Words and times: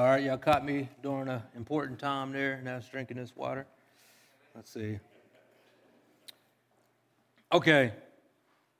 All 0.00 0.06
right, 0.06 0.22
y'all 0.22 0.38
caught 0.38 0.64
me 0.64 0.88
during 1.02 1.28
an 1.28 1.42
important 1.54 1.98
time 1.98 2.32
there, 2.32 2.54
and 2.54 2.66
I 2.66 2.76
was 2.76 2.86
drinking 2.86 3.18
this 3.18 3.36
water. 3.36 3.66
Let's 4.54 4.72
see. 4.72 4.98
Okay, 7.52 7.92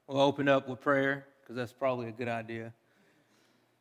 we'll 0.06 0.22
open 0.22 0.48
up 0.48 0.66
with 0.66 0.80
prayer 0.80 1.26
because 1.42 1.56
that's 1.56 1.74
probably 1.74 2.08
a 2.08 2.10
good 2.10 2.28
idea. 2.28 2.72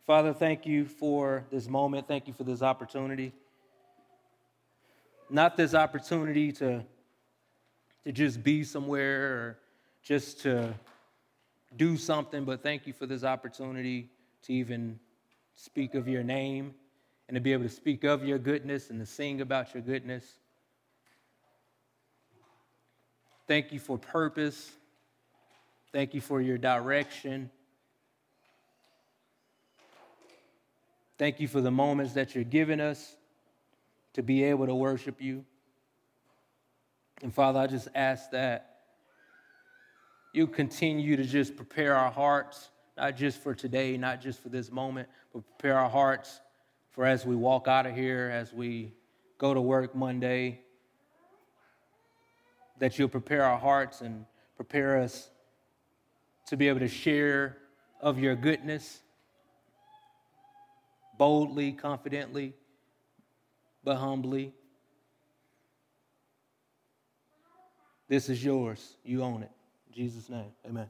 Father, 0.05 0.33
thank 0.33 0.65
you 0.65 0.83
for 0.83 1.45
this 1.49 1.69
moment. 1.69 2.09
Thank 2.09 2.27
you 2.27 2.33
for 2.33 2.43
this 2.43 2.61
opportunity. 2.61 3.31
Not 5.29 5.55
this 5.55 5.73
opportunity 5.73 6.51
to, 6.51 6.83
to 8.03 8.11
just 8.11 8.43
be 8.43 8.65
somewhere 8.65 9.23
or 9.23 9.59
just 10.03 10.41
to 10.41 10.73
do 11.77 11.95
something, 11.95 12.43
but 12.43 12.61
thank 12.61 12.85
you 12.85 12.91
for 12.91 13.05
this 13.05 13.23
opportunity 13.23 14.09
to 14.43 14.51
even 14.51 14.99
speak 15.55 15.95
of 15.95 16.05
your 16.05 16.21
name 16.21 16.73
and 17.29 17.35
to 17.35 17.41
be 17.41 17.53
able 17.53 17.61
to 17.61 17.69
speak 17.69 18.03
of 18.03 18.25
your 18.25 18.39
goodness 18.39 18.89
and 18.89 18.99
to 18.99 19.05
sing 19.05 19.39
about 19.39 19.75
your 19.75 19.83
goodness. 19.83 20.25
Thank 23.47 23.71
you 23.71 23.79
for 23.79 23.99
purpose. 23.99 24.71
Thank 25.93 26.15
you 26.15 26.21
for 26.21 26.41
your 26.41 26.57
direction. 26.57 27.51
Thank 31.19 31.39
you 31.39 31.47
for 31.47 31.61
the 31.61 31.69
moments 31.69 32.13
that 32.13 32.33
you're 32.33 32.43
giving 32.43 32.81
us 32.81 33.15
to 34.13 34.23
be 34.23 34.43
able 34.45 34.65
to 34.65 34.73
worship 34.73 35.21
you. 35.21 35.45
And 37.21 37.31
Father, 37.31 37.59
I 37.59 37.67
just 37.67 37.89
ask 37.93 38.31
that 38.31 38.77
you 40.33 40.47
continue 40.47 41.15
to 41.15 41.23
just 41.25 41.55
prepare 41.55 41.95
our 41.95 42.09
hearts, 42.09 42.69
not 42.97 43.15
just 43.15 43.39
for 43.39 43.53
today, 43.53 43.97
not 43.97 44.19
just 44.19 44.41
for 44.41 44.49
this 44.49 44.71
moment, 44.71 45.07
but 45.31 45.43
prepare 45.45 45.77
our 45.77 45.89
hearts 45.89 46.39
for 46.91 47.05
as 47.05 47.25
we 47.25 47.35
walk 47.35 47.67
out 47.67 47.85
of 47.85 47.95
here, 47.95 48.29
as 48.33 48.53
we 48.53 48.91
go 49.37 49.53
to 49.53 49.61
work 49.61 49.95
Monday, 49.95 50.59
that 52.79 52.97
you'll 52.97 53.09
prepare 53.09 53.43
our 53.43 53.57
hearts 53.57 54.01
and 54.01 54.25
prepare 54.55 54.99
us 55.01 55.29
to 56.47 56.57
be 56.57 56.67
able 56.67 56.79
to 56.79 56.87
share 56.87 57.57
of 58.01 58.19
your 58.19 58.35
goodness 58.35 59.01
boldly, 61.17 61.73
confidently, 61.73 62.53
but 63.83 63.97
humbly. 63.97 64.53
This 68.07 68.29
is 68.29 68.43
yours. 68.43 68.95
You 69.03 69.21
own 69.21 69.43
it. 69.43 69.51
In 69.89 69.93
Jesus' 69.93 70.29
name, 70.29 70.51
amen. 70.65 70.87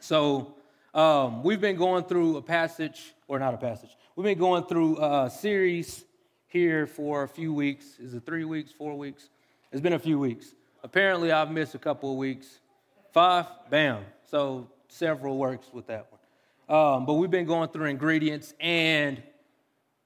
So, 0.00 0.54
um, 0.94 1.42
we've 1.44 1.60
been 1.60 1.76
going 1.76 2.04
through 2.04 2.38
a 2.38 2.42
passage, 2.42 3.14
or 3.28 3.38
not 3.38 3.54
a 3.54 3.58
passage, 3.58 3.96
we've 4.16 4.24
been 4.24 4.38
going 4.38 4.64
through 4.64 4.96
a 5.02 5.28
series 5.28 6.04
here 6.46 6.86
for 6.86 7.24
a 7.24 7.28
few 7.28 7.52
weeks. 7.52 7.98
Is 7.98 8.14
it 8.14 8.24
three 8.24 8.44
weeks, 8.44 8.70
four 8.70 8.96
weeks? 8.96 9.28
It's 9.72 9.80
been 9.80 9.94
a 9.94 9.98
few 9.98 10.20
weeks. 10.20 10.54
Apparently, 10.84 11.32
I've 11.32 11.50
missed 11.50 11.74
a 11.74 11.78
couple 11.78 12.12
of 12.12 12.16
weeks. 12.16 12.60
Five, 13.12 13.46
bam. 13.70 14.04
So, 14.30 14.68
several 14.88 15.36
works 15.36 15.66
with 15.72 15.88
that 15.88 16.06
one. 16.10 16.78
Um, 16.78 17.06
but 17.06 17.14
we've 17.14 17.30
been 17.30 17.46
going 17.46 17.70
through 17.70 17.86
ingredients, 17.86 18.54
and 18.60 19.20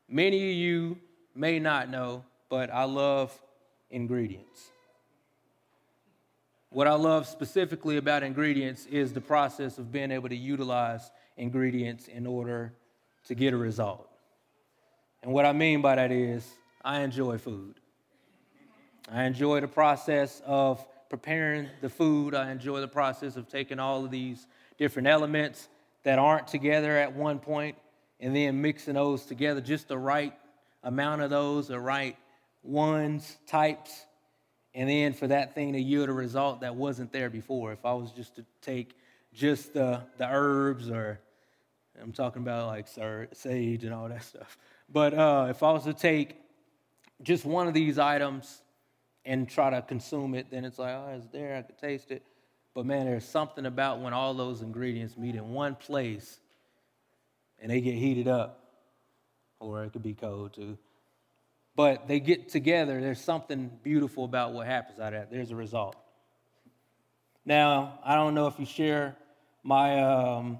many 0.09 0.51
of 0.51 0.57
you 0.57 0.99
may 1.35 1.59
not 1.59 1.91
know, 1.91 2.25
but 2.49 2.73
I 2.73 2.85
love 2.85 3.39
ingredients. 3.91 4.71
What 6.71 6.87
I 6.87 6.95
love 6.95 7.27
specifically 7.27 7.99
about 7.99 8.23
ingredients 8.23 8.87
is 8.87 9.13
the 9.13 9.21
process 9.21 9.79
of 9.79 9.93
being 9.93 10.11
able 10.11 10.31
to 10.31 10.37
utilize 10.37 11.11
ingredients 11.37 12.09
in 12.09 12.27
order 12.27 12.73
to 13.29 13.35
get 13.35 13.55
a 13.55 13.57
result. 13.57 14.09
And 15.23 15.33
what 15.33 15.45
I 15.45 15.53
mean 15.53 15.81
by 15.81 15.95
that 15.97 16.11
is, 16.11 16.47
I 16.85 17.01
enjoy 17.01 17.39
food. 17.39 17.77
I 19.11 19.25
enjoy 19.25 19.61
the 19.61 19.69
process 19.69 20.43
of 20.45 20.85
preparing 21.09 21.69
the 21.81 21.89
food. 21.89 22.35
I 22.35 22.51
enjoy 22.51 22.81
the 22.81 22.89
process 22.89 23.37
of 23.37 23.49
taking 23.49 23.79
all 23.79 24.05
of 24.05 24.11
these 24.11 24.47
different 24.77 25.09
elements 25.09 25.69
that 26.05 26.19
aren't 26.19 26.49
together 26.49 26.97
at 26.97 27.15
one 27.15 27.39
point 27.39 27.77
and 28.21 28.35
then 28.35 28.61
mixing 28.61 28.95
those 28.95 29.25
together, 29.25 29.61
just 29.61 29.89
the 29.89 29.99
right 29.99 30.35
amount 30.83 31.23
of 31.23 31.31
those, 31.31 31.69
the 31.69 31.81
right 31.81 32.17
ones, 32.63 33.37
types, 33.47 34.07
and 34.75 34.89
then 34.89 35.13
for 35.13 35.27
that 35.27 35.55
thing 35.55 35.73
to 35.73 35.81
yield 35.81 36.09
a 36.09 36.13
result 36.13 36.61
that 36.61 36.75
wasn't 36.75 37.13
there 37.13 37.31
before. 37.31 37.73
If 37.73 37.85
I 37.85 37.93
was 37.95 38.11
just 38.13 38.37
to 38.37 38.45
take 38.61 38.95
just 39.33 39.73
the, 39.73 40.03
the 40.19 40.27
herbs, 40.29 40.91
or 40.91 41.21
I'm 42.01 42.13
talking 42.13 42.43
about 42.43 42.67
like 42.69 42.87
sage 43.33 43.85
and 43.85 43.95
all 43.95 44.09
that 44.09 44.23
stuff, 44.23 44.57
but 44.89 45.15
uh, 45.15 45.47
if 45.51 45.63
I 45.63 45.73
was 45.73 45.85
to 45.85 45.95
take 45.95 46.37
just 47.23 47.45
one 47.45 47.67
of 47.67 47.75
these 47.75 47.99
items 47.99 48.63
and 49.25 49.49
try 49.49 49.71
to 49.71 49.83
consume 49.83 50.35
it, 50.35 50.51
then 50.51 50.65
it's 50.65 50.79
like, 50.79 50.95
oh, 50.95 51.15
it's 51.17 51.27
there, 51.29 51.57
I 51.57 51.63
could 51.63 51.79
taste 51.79 52.11
it. 52.11 52.23
But 52.75 52.87
man, 52.87 53.07
there's 53.07 53.29
something 53.29 53.67
about 53.67 54.01
when 54.01 54.13
all 54.13 54.35
those 54.35 54.63
ingredients 54.63 55.17
meet 55.17 55.35
in 55.35 55.51
one 55.51 55.75
place 55.75 56.39
and 57.59 57.71
they 57.71 57.81
get 57.81 57.95
heated 57.95 58.29
up, 58.29 58.61
or 59.59 59.85
it 59.85 59.93
could 59.93 60.03
be 60.03 60.15
cold 60.15 60.55
too 60.55 60.79
but 61.79 62.09
they 62.09 62.19
get 62.19 62.49
together. 62.49 63.01
There's 63.01 63.21
something 63.21 63.71
beautiful 63.85 64.25
about 64.25 64.53
what 64.53 64.67
happens 64.67 64.99
out 64.99 65.15
of 65.15 65.21
that. 65.21 65.31
There's 65.31 65.53
a 65.53 65.55
result. 65.55 65.95
Now, 67.45 68.01
I 68.05 68.17
don't 68.17 68.35
know 68.35 68.49
if 68.49 68.59
you 68.59 68.67
share 68.67 69.15
my, 69.63 70.01
um, 70.03 70.59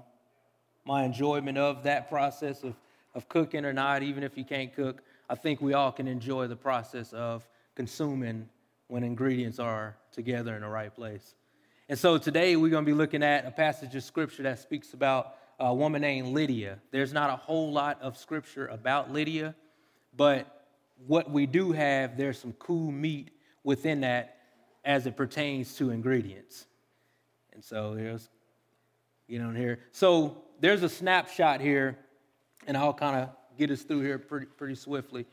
my 0.89 1.03
enjoyment 1.03 1.55
of 1.55 1.83
that 1.83 2.09
process 2.09 2.63
of, 2.63 2.73
of 3.13 3.29
cooking 3.29 3.63
or 3.63 3.71
not, 3.71 4.01
even 4.01 4.23
if 4.23 4.35
you 4.35 4.43
can't 4.43 4.73
cook. 4.75 5.03
I 5.29 5.35
think 5.35 5.61
we 5.61 5.75
all 5.75 5.91
can 5.91 6.07
enjoy 6.07 6.47
the 6.47 6.55
process 6.55 7.13
of 7.13 7.47
consuming 7.75 8.49
when 8.87 9.03
ingredients 9.03 9.59
are 9.59 9.95
together 10.11 10.55
in 10.55 10.61
the 10.61 10.67
right 10.67 10.91
place. 10.91 11.35
And 11.89 11.99
so 11.99 12.17
today 12.17 12.55
we're 12.55 12.71
going 12.71 12.85
to 12.85 12.91
be 12.91 12.97
looking 12.97 13.21
at 13.21 13.45
a 13.45 13.51
passage 13.51 13.93
of 13.93 14.03
scripture 14.03 14.41
that 14.41 14.57
speaks 14.57 14.95
about 14.95 15.35
a 15.59 15.71
woman 15.71 16.01
named 16.01 16.29
Lydia. 16.29 16.79
There's 16.89 17.13
not 17.13 17.29
a 17.29 17.35
whole 17.35 17.71
lot 17.71 18.01
of 18.01 18.17
scripture 18.17 18.65
about 18.65 19.13
Lydia, 19.13 19.53
but 20.17 20.65
what 21.05 21.29
we 21.29 21.45
do 21.45 21.71
have, 21.71 22.17
there's 22.17 22.39
some 22.39 22.53
cool 22.53 22.91
meat 22.91 23.29
within 23.63 24.01
that 24.01 24.37
as 24.83 25.05
it 25.05 25.15
pertains 25.15 25.75
to 25.75 25.91
ingredients. 25.91 26.65
And 27.53 27.63
so 27.63 27.93
there's, 27.93 28.27
you 29.27 29.37
know, 29.37 29.51
here. 29.51 29.81
So 29.91 30.45
there's 30.59 30.83
a 30.83 30.89
snapshot 30.89 31.61
here, 31.61 31.97
and 32.67 32.75
I'll 32.75 32.93
kind 32.93 33.15
of 33.15 33.29
get 33.57 33.71
us 33.71 33.81
through 33.81 34.01
here 34.01 34.19
pretty, 34.19 34.45
pretty 34.45 34.75
swiftly. 34.75 35.25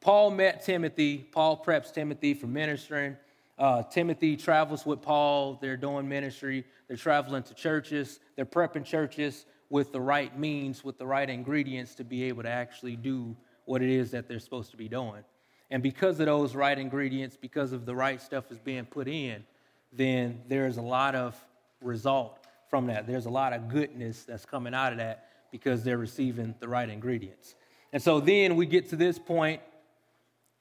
Paul 0.00 0.30
met 0.30 0.64
Timothy. 0.64 1.18
Paul 1.18 1.62
preps 1.62 1.92
Timothy 1.92 2.34
for 2.34 2.46
ministering. 2.46 3.16
Uh, 3.58 3.82
Timothy 3.82 4.36
travels 4.36 4.86
with 4.86 5.02
Paul. 5.02 5.58
They're 5.60 5.76
doing 5.76 6.08
ministry. 6.08 6.64
They're 6.88 6.96
traveling 6.96 7.42
to 7.44 7.54
churches. 7.54 8.20
They're 8.36 8.46
prepping 8.46 8.84
churches 8.84 9.44
with 9.68 9.92
the 9.92 10.00
right 10.00 10.36
means, 10.38 10.82
with 10.82 10.98
the 10.98 11.06
right 11.06 11.28
ingredients 11.28 11.94
to 11.96 12.04
be 12.04 12.24
able 12.24 12.42
to 12.42 12.48
actually 12.48 12.96
do 12.96 13.36
what 13.66 13.82
it 13.82 13.90
is 13.90 14.10
that 14.12 14.26
they're 14.26 14.40
supposed 14.40 14.70
to 14.70 14.76
be 14.76 14.88
doing. 14.88 15.22
And 15.70 15.82
because 15.82 16.18
of 16.18 16.26
those 16.26 16.54
right 16.54 16.76
ingredients, 16.76 17.36
because 17.36 17.72
of 17.72 17.86
the 17.86 17.94
right 17.94 18.20
stuff 18.20 18.50
is 18.50 18.58
being 18.58 18.86
put 18.86 19.06
in, 19.06 19.44
then 19.92 20.40
there's 20.48 20.78
a 20.78 20.82
lot 20.82 21.14
of 21.14 21.36
result 21.80 22.39
from 22.70 22.86
that. 22.86 23.06
There's 23.06 23.26
a 23.26 23.30
lot 23.30 23.52
of 23.52 23.68
goodness 23.68 24.22
that's 24.22 24.46
coming 24.46 24.72
out 24.72 24.92
of 24.92 24.98
that 24.98 25.26
because 25.50 25.82
they're 25.82 25.98
receiving 25.98 26.54
the 26.60 26.68
right 26.68 26.88
ingredients. 26.88 27.56
And 27.92 28.00
so 28.00 28.20
then 28.20 28.54
we 28.54 28.64
get 28.64 28.88
to 28.90 28.96
this 28.96 29.18
point 29.18 29.60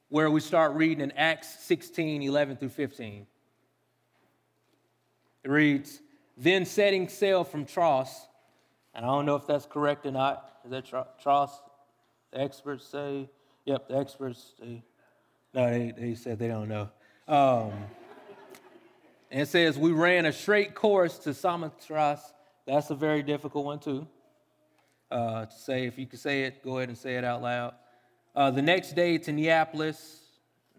where 0.10 0.32
we 0.32 0.42
start 0.42 0.74
reading 0.74 1.02
in 1.02 1.12
Acts 1.12 1.64
16 1.64 2.24
11 2.24 2.58
through 2.58 2.70
15. 2.70 3.28
It 5.44 5.50
reads, 5.50 6.02
Then 6.36 6.66
setting 6.66 7.08
sail 7.08 7.44
from 7.44 7.66
Troas, 7.66 8.28
and 8.96 9.06
I 9.06 9.10
don't 9.10 9.28
know 9.28 9.36
if 9.36 9.46
that's 9.46 9.68
correct 9.68 10.06
or 10.08 10.12
not. 10.12 10.60
Is 10.66 10.72
that 10.72 10.86
Troas? 10.86 11.52
The 12.32 12.42
experts 12.42 12.86
say, 12.86 13.30
yep, 13.66 13.88
the 13.88 13.98
experts, 13.98 14.54
they, 14.60 14.84
no, 15.54 15.70
they, 15.72 15.94
they 15.98 16.16
said 16.16 16.38
they 16.40 16.48
don't 16.48 16.68
know. 16.68 16.90
Um, 17.28 17.72
and 19.32 19.42
it 19.42 19.48
says, 19.48 19.78
We 19.78 19.92
ran 19.92 20.26
a 20.26 20.34
straight 20.34 20.74
course 20.74 21.18
to 21.20 21.34
Samothrace. 21.34 22.34
That's 22.66 22.90
a 22.90 22.96
very 22.96 23.24
difficult 23.24 23.66
one, 23.66 23.80
too. 23.80 24.08
Uh, 25.12 25.46
to 25.46 25.56
say, 25.56 25.86
if 25.86 25.98
you 25.98 26.06
can 26.06 26.20
say 26.20 26.44
it, 26.44 26.64
go 26.64 26.78
ahead 26.78 26.90
and 26.90 26.98
say 26.98 27.16
it 27.16 27.24
out 27.24 27.42
loud. 27.42 27.74
Uh, 28.36 28.52
the 28.52 28.62
next 28.62 28.94
day 28.94 29.18
to 29.18 29.32
Neapolis, 29.32 30.20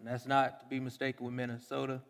that's 0.03 0.25
not 0.25 0.61
to 0.61 0.65
be 0.67 0.79
mistaken 0.79 1.25
with 1.25 1.33
Minnesota. 1.33 2.01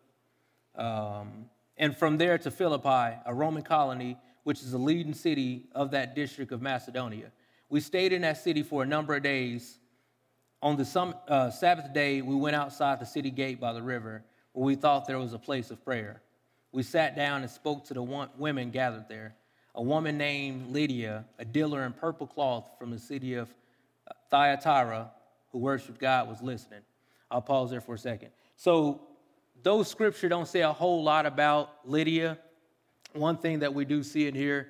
Um, 0.76 1.46
and 1.78 1.98
from 1.98 2.18
there 2.18 2.38
to 2.38 2.52
Philippi, 2.52 3.18
a 3.26 3.34
Roman 3.34 3.64
colony, 3.64 4.18
which 4.44 4.62
is 4.62 4.72
the 4.72 4.78
leading 4.78 5.14
city 5.14 5.66
of 5.74 5.92
that 5.92 6.16
district 6.16 6.52
of 6.52 6.62
Macedonia. 6.62 7.32
We 7.70 7.80
stayed 7.80 8.14
in 8.14 8.22
that 8.22 8.38
city 8.38 8.64
for 8.64 8.84
a 8.84 8.86
number 8.86 9.16
of 9.16 9.24
days. 9.24 9.80
On 10.62 10.78
the 10.78 10.86
some, 10.86 11.16
uh, 11.28 11.50
Sabbath 11.50 11.92
day, 11.94 12.22
we 12.22 12.36
went 12.36 12.56
outside 12.56 13.00
the 13.00 13.06
city 13.06 13.32
gate 13.32 13.60
by 13.60 13.74
the 13.74 13.82
river 13.82 14.24
where 14.54 14.66
we 14.66 14.76
thought 14.76 15.08
there 15.08 15.18
was 15.18 15.34
a 15.34 15.40
place 15.40 15.72
of 15.72 15.84
prayer. 15.84 16.22
We 16.72 16.84
sat 16.84 17.16
down 17.16 17.42
and 17.42 17.52
spoke 17.52 17.86
to 17.86 17.94
the 17.94 18.02
women 18.38 18.72
gathered 18.72 19.08
there. 19.10 19.36
A 19.76 19.82
woman 19.82 20.18
named 20.18 20.72
Lydia, 20.72 21.26
a 21.40 21.46
dealer 21.46 21.86
in 21.86 21.94
purple 21.94 22.28
cloth 22.28 22.70
from 22.78 22.92
the 22.92 23.00
city 23.00 23.36
of 23.36 23.54
uh, 24.08 24.14
Thyatira, 24.30 25.12
who 25.52 25.60
worshiped 25.60 26.00
God 26.00 26.28
was 26.28 26.42
listening. 26.42 26.82
I'll 27.30 27.42
pause 27.42 27.72
there 27.72 27.82
for 27.82 27.96
a 27.96 27.98
second. 27.98 28.30
So, 28.56 29.02
those 29.64 29.88
scripture 29.88 30.28
don't 30.28 30.48
say 30.48 30.62
a 30.62 30.74
whole 30.74 31.04
lot 31.04 31.26
about 31.26 31.70
Lydia. 31.86 32.40
One 33.14 33.38
thing 33.38 33.60
that 33.60 33.74
we 33.74 33.86
do 33.86 34.02
see 34.02 34.28
in 34.28 34.34
here, 34.34 34.70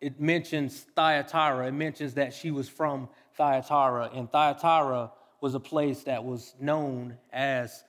it 0.00 0.18
mentions 0.20 0.86
Thyatira. 0.96 1.66
It 1.68 1.72
mentions 1.72 2.14
that 2.14 2.32
she 2.32 2.50
was 2.50 2.68
from 2.68 3.08
Thyatira, 3.36 4.10
and 4.14 4.30
Thyatira 4.30 5.12
was 5.40 5.54
a 5.54 5.60
place 5.60 6.04
that 6.04 6.24
was 6.24 6.54
known 6.58 7.18
as 7.32 7.84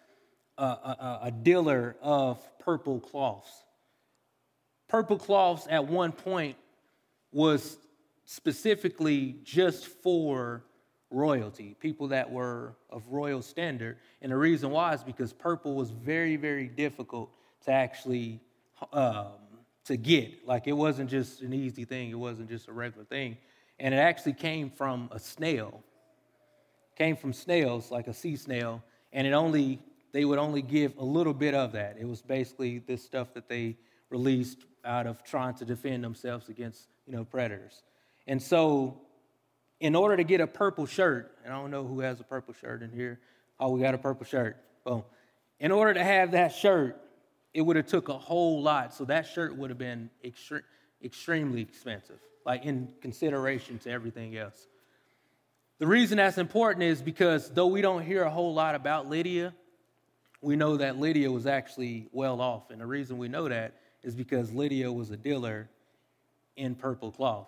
a, 0.58 1.20
a, 1.24 1.32
dealer 1.32 1.96
of 2.02 2.40
purple 2.60 3.00
cloths. 3.00 3.52
Purple 4.88 5.18
cloths 5.18 5.68
at 5.70 5.88
one 5.88 6.12
point 6.12 6.56
was 7.32 7.78
specifically 8.26 9.38
just 9.44 9.88
for 9.88 10.64
royalty, 11.12 11.76
people 11.80 12.08
that 12.10 12.32
were 12.32 12.76
of 12.90 13.04
royal 13.10 13.42
standard. 13.42 13.98
And 14.22 14.32
the 14.32 14.38
reason 14.38 14.70
why 14.72 14.94
is 14.94 15.04
because 15.04 15.34
purple 15.34 15.76
was 15.76 15.92
very, 15.92 16.36
very 16.36 16.68
difficult 16.68 17.32
to 17.66 17.72
actually 17.72 18.40
um, 18.94 19.28
to 19.86 19.98
get. 19.98 20.48
Like 20.48 20.68
it 20.68 20.74
wasn't 20.74 21.10
just 21.10 21.42
an 21.42 21.54
easy 21.54 21.86
thing. 21.86 22.10
It 22.12 22.20
wasn't 22.20 22.50
just 22.50 22.68
a 22.68 22.74
regular 22.74 23.06
thing. 23.06 23.38
And 23.80 23.94
it 23.94 23.98
actually 23.98 24.34
came 24.34 24.70
from 24.70 25.10
a 25.12 25.20
snail. 25.20 25.84
Came 26.98 27.16
from 27.18 27.34
snails, 27.34 27.92
like 27.92 28.08
a 28.08 28.14
sea 28.14 28.38
snail, 28.38 28.82
and 29.12 29.28
it 29.28 29.34
only 29.34 29.82
they 30.16 30.24
would 30.24 30.40
only 30.40 30.62
give 30.62 30.98
a 30.98 31.04
little 31.04 31.34
bit 31.34 31.54
of 31.54 31.74
that. 31.74 31.98
It 32.00 32.08
was 32.08 32.22
basically 32.22 32.80
this 32.80 33.04
stuff 33.04 33.34
that 33.34 33.50
they 33.50 33.76
released 34.10 34.60
out 34.86 35.08
of 35.08 35.22
trying 35.26 35.56
to 35.56 35.66
defend 35.66 36.06
themselves 36.06 36.48
against, 36.48 36.88
you 37.06 37.12
know, 37.12 37.26
predators. 37.26 37.84
And 38.26 38.42
so 38.42 39.02
in 39.82 39.94
order 39.94 40.16
to 40.16 40.24
get 40.24 40.40
a 40.40 40.48
purple 40.48 40.86
shirt, 40.86 41.38
and 41.44 41.54
I 41.54 41.60
don't 41.60 41.70
know 41.70 41.86
who 41.86 42.00
has 42.00 42.22
a 42.22 42.24
purple 42.24 42.54
shirt 42.54 42.82
in 42.82 42.94
here. 42.94 43.20
Oh, 43.60 43.72
we 43.72 43.82
got 43.82 43.94
a 43.94 43.98
purple 43.98 44.26
shirt. 44.26 44.56
Boom. 44.86 45.04
In 45.60 45.74
order 45.74 45.94
to 45.94 46.04
have 46.04 46.32
that 46.32 46.54
shirt, 46.54 46.96
it 47.54 47.60
would 47.60 47.76
have 47.76 47.88
took 47.88 48.08
a 48.08 48.18
whole 48.18 48.62
lot. 48.62 48.94
So 48.94 49.04
that 49.04 49.28
shirt 49.28 49.58
would 49.58 49.70
have 49.70 49.78
been 49.78 50.10
extre- 50.24 50.64
extremely 51.04 51.60
expensive, 51.60 52.22
like 52.46 52.64
in 52.64 52.88
consideration 53.02 53.80
to 53.80 53.92
everything 53.92 54.38
else. 54.38 54.66
The 55.80 55.88
reason 55.88 56.16
that's 56.16 56.38
important 56.38 56.84
is 56.84 57.02
because 57.02 57.50
though 57.50 57.68
we 57.68 57.82
don't 57.82 58.04
hear 58.04 58.24
a 58.24 58.30
whole 58.30 58.54
lot 58.54 58.76
about 58.76 59.10
Lydia, 59.10 59.54
we 60.42 60.56
know 60.56 60.78
that 60.78 61.00
Lydia 61.00 61.32
was 61.32 61.48
actually 61.48 62.08
well 62.12 62.42
off. 62.42 62.70
And 62.70 62.80
the 62.80 62.86
reason 62.86 63.18
we 63.18 63.28
know 63.28 63.48
that 63.48 63.76
is 64.04 64.16
because 64.16 64.52
Lydia 64.52 64.92
was 64.92 65.12
a 65.12 65.18
dealer 65.18 65.70
in 66.56 66.76
purple 66.76 67.12
cloth. 67.12 67.48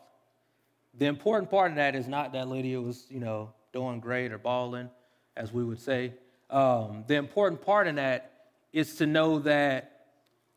The 0.98 1.06
important 1.06 1.51
part 1.51 1.72
of 1.72 1.78
that 1.78 1.95
is 1.95 2.07
not 2.07 2.34
that 2.34 2.48
Lydia 2.48 2.81
was, 2.81 3.06
you 3.10 3.19
know, 3.19 3.54
doing 3.72 4.00
great 4.00 4.31
or 4.31 4.38
balling, 4.38 4.89
as 5.36 5.54
we 5.54 5.63
would 5.63 5.80
say. 5.80 6.13
Um, 6.50 7.04
the 7.07 7.16
important 7.16 7.62
part 7.62 7.88
in 7.88 7.95
that 7.95 8.31
is 8.74 8.95
to 8.95 9.06
know 9.06 9.40
that 9.40 10.07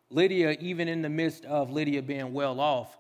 Lydia, 0.09 0.57
even 0.61 0.89
in 0.89 1.03
the 1.03 1.09
midst 1.09 1.45
of 1.45 1.71
Lydia 1.71 2.03
being 2.03 2.33
well 2.33 2.59
off, 2.59 2.97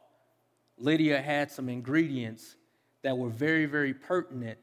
Lydia 0.79 1.21
had 1.21 1.50
some 1.50 1.69
ingredients 1.69 2.56
that 3.03 3.17
were 3.17 3.29
very, 3.29 3.67
very 3.67 3.94
pertinent 3.94 4.59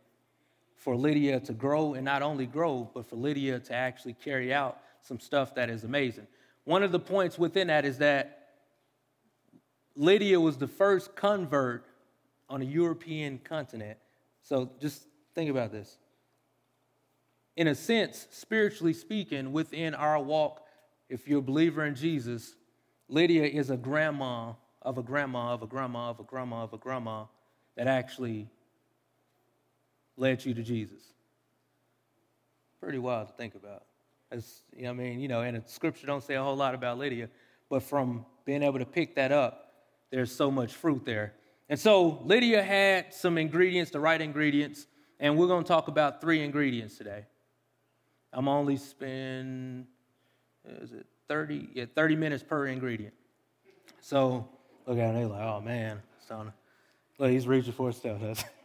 for 0.87 0.95
Lydia 0.95 1.37
to 1.41 1.51
grow 1.51 1.95
and 1.95 2.05
not 2.05 2.21
only 2.21 2.45
grow, 2.45 2.89
but 2.93 3.05
for 3.05 3.17
Lydia 3.17 3.59
to 3.59 3.73
actually 3.73 4.13
carry 4.13 4.53
out 4.53 4.79
some 5.01 5.19
stuff 5.19 5.53
that 5.55 5.69
is 5.69 5.83
amazing. 5.83 6.25
One 6.63 6.81
of 6.81 6.93
the 6.93 6.99
points 6.99 7.37
within 7.37 7.67
that 7.67 7.83
is 7.83 7.97
that 7.97 8.53
Lydia 9.97 10.39
was 10.39 10.55
the 10.55 10.67
first 10.69 11.13
convert 11.13 11.87
on 12.47 12.61
a 12.61 12.63
European 12.63 13.37
continent. 13.39 13.97
So 14.43 14.71
just 14.79 15.03
think 15.35 15.49
about 15.49 15.73
this. 15.73 15.97
In 17.57 17.67
a 17.67 17.75
sense, 17.75 18.25
spiritually 18.31 18.93
speaking, 18.93 19.51
within 19.51 19.93
our 19.93 20.17
walk, 20.17 20.67
if 21.09 21.27
you're 21.27 21.39
a 21.39 21.41
believer 21.41 21.85
in 21.85 21.95
Jesus, 21.95 22.55
Lydia 23.09 23.43
is 23.43 23.71
a 23.71 23.75
grandma 23.75 24.53
of 24.83 24.97
a 24.97 25.03
grandma 25.03 25.53
of 25.53 25.63
a 25.63 25.67
grandma 25.67 26.11
of 26.11 26.21
a 26.21 26.23
grandma 26.23 26.63
of 26.63 26.71
a 26.71 26.77
grandma 26.77 27.25
that 27.75 27.87
actually 27.87 28.47
led 30.17 30.43
you 30.43 30.53
to 30.53 30.63
Jesus. 30.63 31.01
Pretty 32.81 32.97
wild 32.97 33.27
to 33.27 33.33
think 33.33 33.55
about. 33.55 33.83
As 34.31 34.63
I 34.85 34.91
mean, 34.91 35.19
you 35.19 35.27
know, 35.27 35.41
and 35.41 35.55
the 35.55 35.69
scripture 35.69 36.05
don't 36.05 36.23
say 36.23 36.35
a 36.35 36.43
whole 36.43 36.55
lot 36.55 36.75
about 36.75 36.97
Lydia, 36.97 37.29
but 37.69 37.83
from 37.83 38.25
being 38.45 38.63
able 38.63 38.79
to 38.79 38.85
pick 38.85 39.15
that 39.15 39.31
up, 39.31 39.71
there's 40.11 40.33
so 40.33 40.51
much 40.51 40.73
fruit 40.73 41.05
there. 41.05 41.33
And 41.69 41.79
so 41.79 42.21
Lydia 42.23 42.63
had 42.63 43.13
some 43.13 43.37
ingredients, 43.37 43.91
the 43.91 43.99
right 43.99 44.19
ingredients, 44.19 44.87
and 45.19 45.37
we're 45.37 45.47
going 45.47 45.63
to 45.63 45.67
talk 45.67 45.87
about 45.87 46.21
three 46.21 46.43
ingredients 46.43 46.97
today. 46.97 47.25
I'm 48.33 48.47
only 48.47 48.77
spend 48.77 49.87
is 50.81 50.91
it 50.91 51.05
30 51.29 51.69
yeah 51.73 51.85
30 51.95 52.15
minutes 52.15 52.43
per 52.43 52.67
ingredient. 52.67 53.13
So 54.01 54.47
look 54.85 54.97
at 54.97 55.09
him, 55.09 55.15
they're 55.15 55.27
like, 55.27 55.41
oh 55.41 55.61
man, 55.61 56.01
it's 56.21 56.29
on. 56.29 56.51
Look, 57.17 57.31
he's 57.31 57.47
reaching 57.47 57.73
for 57.73 57.91
stuff. 57.91 58.45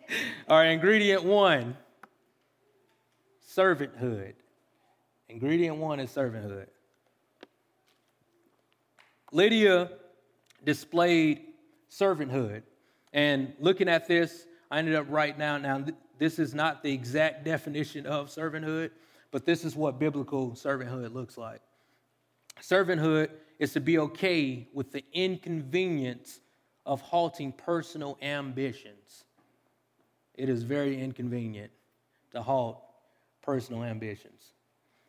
All 0.48 0.58
right, 0.58 0.70
ingredient 0.70 1.24
one: 1.24 1.76
servanthood. 3.54 4.34
Ingredient 5.28 5.76
one 5.76 6.00
is 6.00 6.10
servanthood. 6.10 6.66
Lydia 9.32 9.90
displayed 10.64 11.40
servanthood. 11.90 12.62
And 13.12 13.54
looking 13.58 13.88
at 13.88 14.06
this, 14.06 14.46
I 14.70 14.78
ended 14.78 14.94
up 14.94 15.06
writing 15.08 15.38
down 15.38 15.62
now, 15.62 15.84
this 16.18 16.38
is 16.38 16.54
not 16.54 16.82
the 16.82 16.92
exact 16.92 17.44
definition 17.44 18.06
of 18.06 18.28
servanthood, 18.28 18.90
but 19.30 19.44
this 19.46 19.64
is 19.64 19.74
what 19.74 19.98
biblical 19.98 20.52
servanthood 20.52 21.14
looks 21.14 21.36
like. 21.38 21.60
Servanthood 22.60 23.30
is 23.58 23.72
to 23.72 23.80
be 23.80 23.98
okay 23.98 24.68
with 24.72 24.92
the 24.92 25.04
inconvenience 25.12 26.40
of 26.84 27.00
halting 27.00 27.52
personal 27.52 28.18
ambitions. 28.22 29.24
It 30.34 30.48
is 30.48 30.62
very 30.62 31.00
inconvenient 31.00 31.70
to 32.32 32.42
halt 32.42 32.82
personal 33.42 33.84
ambitions. 33.84 34.52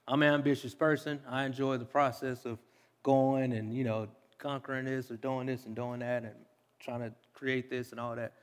I'm 0.08 0.22
an 0.22 0.34
ambitious 0.34 0.76
person. 0.76 1.20
I 1.30 1.46
enjoy 1.46 1.78
the 1.78 1.86
process 1.86 2.46
of 2.46 2.60
going 3.04 3.54
and, 3.54 3.74
you 3.74 3.84
know, 3.84 4.08
conquering 4.38 4.86
this 4.86 5.10
or 5.10 5.16
doing 5.16 5.48
this 5.48 5.66
and 5.66 5.76
doing 5.76 6.00
that 6.00 6.24
and 6.24 6.36
trying 6.80 7.00
to 7.00 7.14
create 7.34 7.70
this 7.70 7.92
and 7.92 8.00
all 8.00 8.16
that 8.16 8.34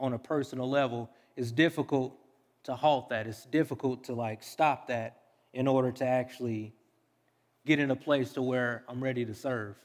on 0.00 0.14
a 0.14 0.18
personal 0.18 0.68
level, 0.68 1.10
it's 1.36 1.52
difficult 1.52 2.16
to 2.64 2.74
halt 2.74 3.10
that. 3.10 3.26
It's 3.26 3.44
difficult 3.44 4.04
to 4.04 4.14
like 4.14 4.42
stop 4.42 4.88
that 4.88 5.18
in 5.52 5.68
order 5.68 5.92
to 5.92 6.06
actually 6.06 6.72
get 7.66 7.78
in 7.78 7.90
a 7.90 7.96
place 7.96 8.32
to 8.32 8.42
where 8.42 8.82
I'm 8.88 9.02
ready 9.02 9.24
to 9.26 9.34
serve. 9.34 9.76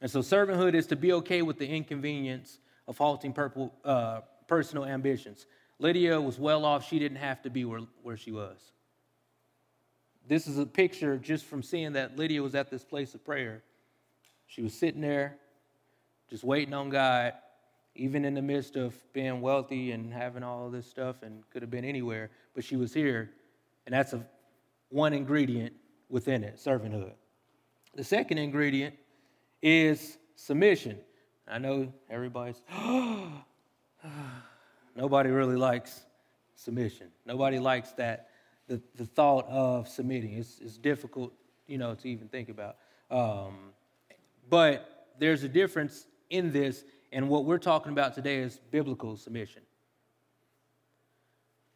And 0.00 0.10
so 0.10 0.20
servanthood 0.20 0.74
is 0.74 0.86
to 0.88 0.96
be 0.96 1.12
okay 1.14 1.42
with 1.42 1.58
the 1.58 1.66
inconvenience 1.66 2.58
of 2.86 2.98
halting 2.98 3.32
purple, 3.32 3.74
uh, 3.84 4.20
personal 4.48 4.84
ambitions. 4.84 5.46
Lydia 5.78 6.20
was 6.20 6.38
well 6.38 6.64
off. 6.64 6.88
She 6.88 6.98
didn't 6.98 7.18
have 7.18 7.42
to 7.42 7.50
be 7.50 7.64
where, 7.64 7.82
where 8.02 8.16
she 8.16 8.32
was. 8.32 8.72
This 10.26 10.46
is 10.46 10.58
a 10.58 10.66
picture 10.66 11.16
just 11.16 11.44
from 11.44 11.62
seeing 11.62 11.92
that 11.92 12.18
Lydia 12.18 12.42
was 12.42 12.54
at 12.54 12.70
this 12.70 12.84
place 12.84 13.14
of 13.14 13.24
prayer. 13.24 13.62
She 14.46 14.62
was 14.62 14.74
sitting 14.74 15.00
there 15.00 15.36
just 16.28 16.44
waiting 16.44 16.74
on 16.74 16.90
God, 16.90 17.34
even 17.94 18.24
in 18.24 18.34
the 18.34 18.42
midst 18.42 18.76
of 18.76 18.94
being 19.12 19.40
wealthy 19.40 19.92
and 19.92 20.12
having 20.12 20.42
all 20.42 20.68
this 20.70 20.86
stuff 20.86 21.22
and 21.22 21.48
could 21.50 21.62
have 21.62 21.70
been 21.70 21.84
anywhere, 21.84 22.30
but 22.54 22.64
she 22.64 22.76
was 22.76 22.92
here. 22.92 23.30
And 23.86 23.94
that's 23.94 24.12
a, 24.12 24.24
one 24.90 25.12
ingredient 25.12 25.74
within 26.08 26.44
it 26.44 26.56
servanthood. 26.56 27.14
The 27.94 28.04
second 28.04 28.38
ingredient 28.38 28.94
is 29.62 30.18
submission. 30.36 30.98
I 31.46 31.58
know 31.58 31.92
everybody's, 32.10 32.60
nobody 34.96 35.30
really 35.30 35.56
likes 35.56 36.02
submission. 36.54 37.08
Nobody 37.24 37.58
likes 37.58 37.92
that, 37.92 38.30
the, 38.66 38.80
the 38.96 39.06
thought 39.06 39.46
of 39.48 39.88
submitting. 39.88 40.34
It's, 40.34 40.58
it's 40.60 40.76
difficult, 40.76 41.32
you 41.66 41.78
know, 41.78 41.94
to 41.94 42.08
even 42.08 42.28
think 42.28 42.48
about. 42.48 42.76
Um, 43.10 43.72
but 44.48 45.06
there's 45.18 45.42
a 45.42 45.48
difference 45.48 46.06
in 46.30 46.52
this, 46.52 46.84
and 47.12 47.28
what 47.28 47.44
we're 47.44 47.58
talking 47.58 47.92
about 47.92 48.14
today 48.14 48.38
is 48.38 48.60
biblical 48.70 49.16
submission. 49.16 49.62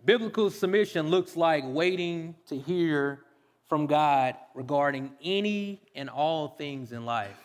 Biblical 0.05 0.51
submission 0.51 1.09
looks 1.09 1.37
like 1.37 1.63
waiting 1.65 2.35
to 2.49 2.59
hear 2.59 3.21
from 3.69 3.87
God 3.87 4.35
regarding 4.55 5.13
any 5.23 5.81
and 5.95 6.11
all 6.11 6.49
things 6.49 6.93
in 6.93 7.07
life. 7.07 7.39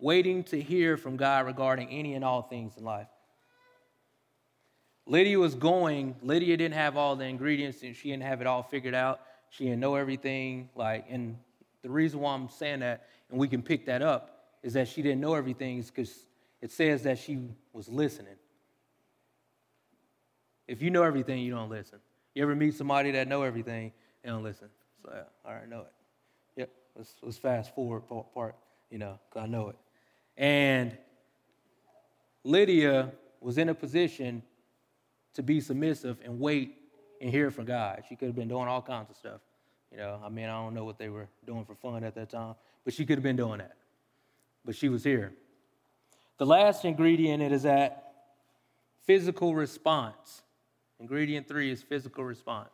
Waiting 0.00 0.42
to 0.44 0.60
hear 0.60 0.96
from 0.96 1.16
God 1.16 1.46
regarding 1.46 1.88
any 1.88 2.14
and 2.14 2.24
all 2.24 2.42
things 2.42 2.76
in 2.76 2.84
life. 2.84 3.06
Lydia 5.10 5.40
was 5.40 5.56
going, 5.56 6.14
Lydia 6.22 6.56
didn't 6.56 6.76
have 6.76 6.96
all 6.96 7.16
the 7.16 7.24
ingredients 7.24 7.82
and 7.82 7.96
she 7.96 8.10
didn't 8.10 8.22
have 8.22 8.40
it 8.40 8.46
all 8.46 8.62
figured 8.62 8.94
out. 8.94 9.20
She 9.48 9.64
didn't 9.64 9.80
know 9.80 9.96
everything. 9.96 10.68
Like, 10.76 11.06
and 11.10 11.36
the 11.82 11.90
reason 11.90 12.20
why 12.20 12.32
I'm 12.32 12.48
saying 12.48 12.78
that, 12.78 13.08
and 13.28 13.36
we 13.36 13.48
can 13.48 13.60
pick 13.60 13.86
that 13.86 14.02
up, 14.02 14.44
is 14.62 14.74
that 14.74 14.86
she 14.86 15.02
didn't 15.02 15.20
know 15.20 15.34
everything 15.34 15.78
is 15.78 15.90
because 15.90 16.26
it 16.62 16.70
says 16.70 17.02
that 17.02 17.18
she 17.18 17.40
was 17.72 17.88
listening. 17.88 18.36
If 20.68 20.80
you 20.80 20.90
know 20.90 21.02
everything, 21.02 21.42
you 21.42 21.50
don't 21.50 21.70
listen. 21.70 21.98
You 22.36 22.44
ever 22.44 22.54
meet 22.54 22.74
somebody 22.74 23.10
that 23.10 23.26
know 23.26 23.42
everything? 23.42 23.90
They 24.22 24.30
don't 24.30 24.44
listen. 24.44 24.68
So 25.02 25.10
yeah, 25.12 25.22
I 25.44 25.50
already 25.50 25.70
know 25.70 25.80
it. 25.80 25.92
Yep. 26.54 26.70
Let's, 26.94 27.14
let's 27.20 27.36
fast 27.36 27.74
forward 27.74 28.02
part, 28.32 28.54
you 28.92 28.98
know, 28.98 29.18
because 29.28 29.42
I 29.42 29.48
know 29.48 29.70
it. 29.70 29.76
And 30.36 30.96
Lydia 32.44 33.10
was 33.40 33.58
in 33.58 33.70
a 33.70 33.74
position 33.74 34.44
to 35.34 35.42
be 35.42 35.60
submissive 35.60 36.18
and 36.24 36.40
wait 36.40 36.76
and 37.20 37.30
hear 37.30 37.50
from 37.50 37.64
God. 37.64 38.02
She 38.08 38.16
could 38.16 38.26
have 38.26 38.36
been 38.36 38.48
doing 38.48 38.68
all 38.68 38.82
kinds 38.82 39.10
of 39.10 39.16
stuff. 39.16 39.40
You 39.92 39.98
know, 39.98 40.20
I 40.24 40.28
mean, 40.28 40.46
I 40.46 40.62
don't 40.62 40.74
know 40.74 40.84
what 40.84 40.98
they 40.98 41.08
were 41.08 41.28
doing 41.46 41.64
for 41.64 41.74
fun 41.74 42.04
at 42.04 42.14
that 42.14 42.30
time, 42.30 42.54
but 42.84 42.94
she 42.94 43.04
could 43.04 43.16
have 43.16 43.22
been 43.22 43.36
doing 43.36 43.58
that. 43.58 43.76
But 44.64 44.76
she 44.76 44.88
was 44.88 45.02
here. 45.02 45.32
The 46.38 46.46
last 46.46 46.84
ingredient 46.84 47.42
is 47.42 47.62
that 47.64 48.14
physical 49.04 49.54
response. 49.54 50.42
Ingredient 50.98 51.48
three 51.48 51.70
is 51.70 51.82
physical 51.82 52.24
response. 52.24 52.70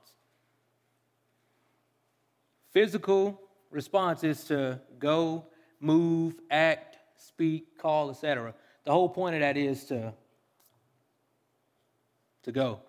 Physical 2.72 3.40
response 3.70 4.22
is 4.22 4.44
to 4.44 4.80
go, 4.98 5.46
move, 5.80 6.34
act, 6.50 6.98
speak, 7.16 7.78
call, 7.78 8.10
etc. 8.10 8.54
The 8.84 8.92
whole 8.92 9.08
point 9.08 9.34
of 9.34 9.40
that 9.40 9.56
is 9.56 9.84
to, 9.86 10.12
to 12.46 12.52
go. 12.52 12.80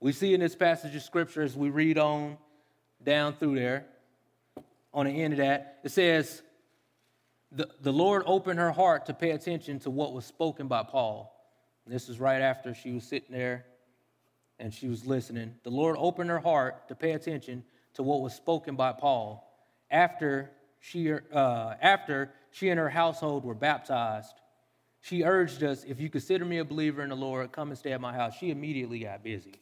We 0.00 0.12
see 0.12 0.32
in 0.32 0.40
this 0.40 0.54
passage 0.54 0.94
of 0.94 1.02
scripture 1.02 1.42
as 1.42 1.56
we 1.56 1.68
read 1.70 1.98
on 1.98 2.38
down 3.02 3.34
through 3.34 3.56
there, 3.56 3.86
on 4.92 5.06
the 5.06 5.22
end 5.22 5.34
of 5.34 5.38
that, 5.38 5.80
it 5.82 5.90
says, 5.90 6.42
the, 7.52 7.68
the 7.80 7.92
Lord 7.92 8.22
opened 8.26 8.58
her 8.58 8.70
heart 8.70 9.06
to 9.06 9.14
pay 9.14 9.30
attention 9.30 9.80
to 9.80 9.90
what 9.90 10.12
was 10.12 10.24
spoken 10.24 10.68
by 10.68 10.82
Paul. 10.82 11.36
And 11.84 11.94
this 11.94 12.08
is 12.08 12.20
right 12.20 12.40
after 12.40 12.74
she 12.74 12.92
was 12.92 13.04
sitting 13.04 13.32
there 13.32 13.64
and 14.58 14.72
she 14.72 14.88
was 14.88 15.06
listening. 15.06 15.54
The 15.64 15.70
Lord 15.70 15.96
opened 15.98 16.30
her 16.30 16.38
heart 16.38 16.88
to 16.88 16.94
pay 16.94 17.12
attention 17.12 17.64
to 17.94 18.02
what 18.02 18.20
was 18.20 18.34
spoken 18.34 18.76
by 18.76 18.92
Paul 18.92 19.46
after 19.90 20.50
she, 20.80 21.12
uh, 21.12 21.74
after 21.80 22.30
she 22.50 22.68
and 22.68 22.78
her 22.78 22.90
household 22.90 23.44
were 23.44 23.54
baptized. 23.54 24.39
She 25.00 25.22
urged 25.22 25.62
us, 25.62 25.84
if 25.84 26.00
you 26.00 26.10
consider 26.10 26.44
me 26.44 26.58
a 26.58 26.64
believer 26.64 27.02
in 27.02 27.08
the 27.08 27.16
Lord, 27.16 27.52
come 27.52 27.68
and 27.68 27.78
stay 27.78 27.92
at 27.92 28.00
my 28.00 28.12
house. 28.12 28.34
She 28.38 28.50
immediately 28.50 29.00
got 29.00 29.22
busy. 29.22 29.54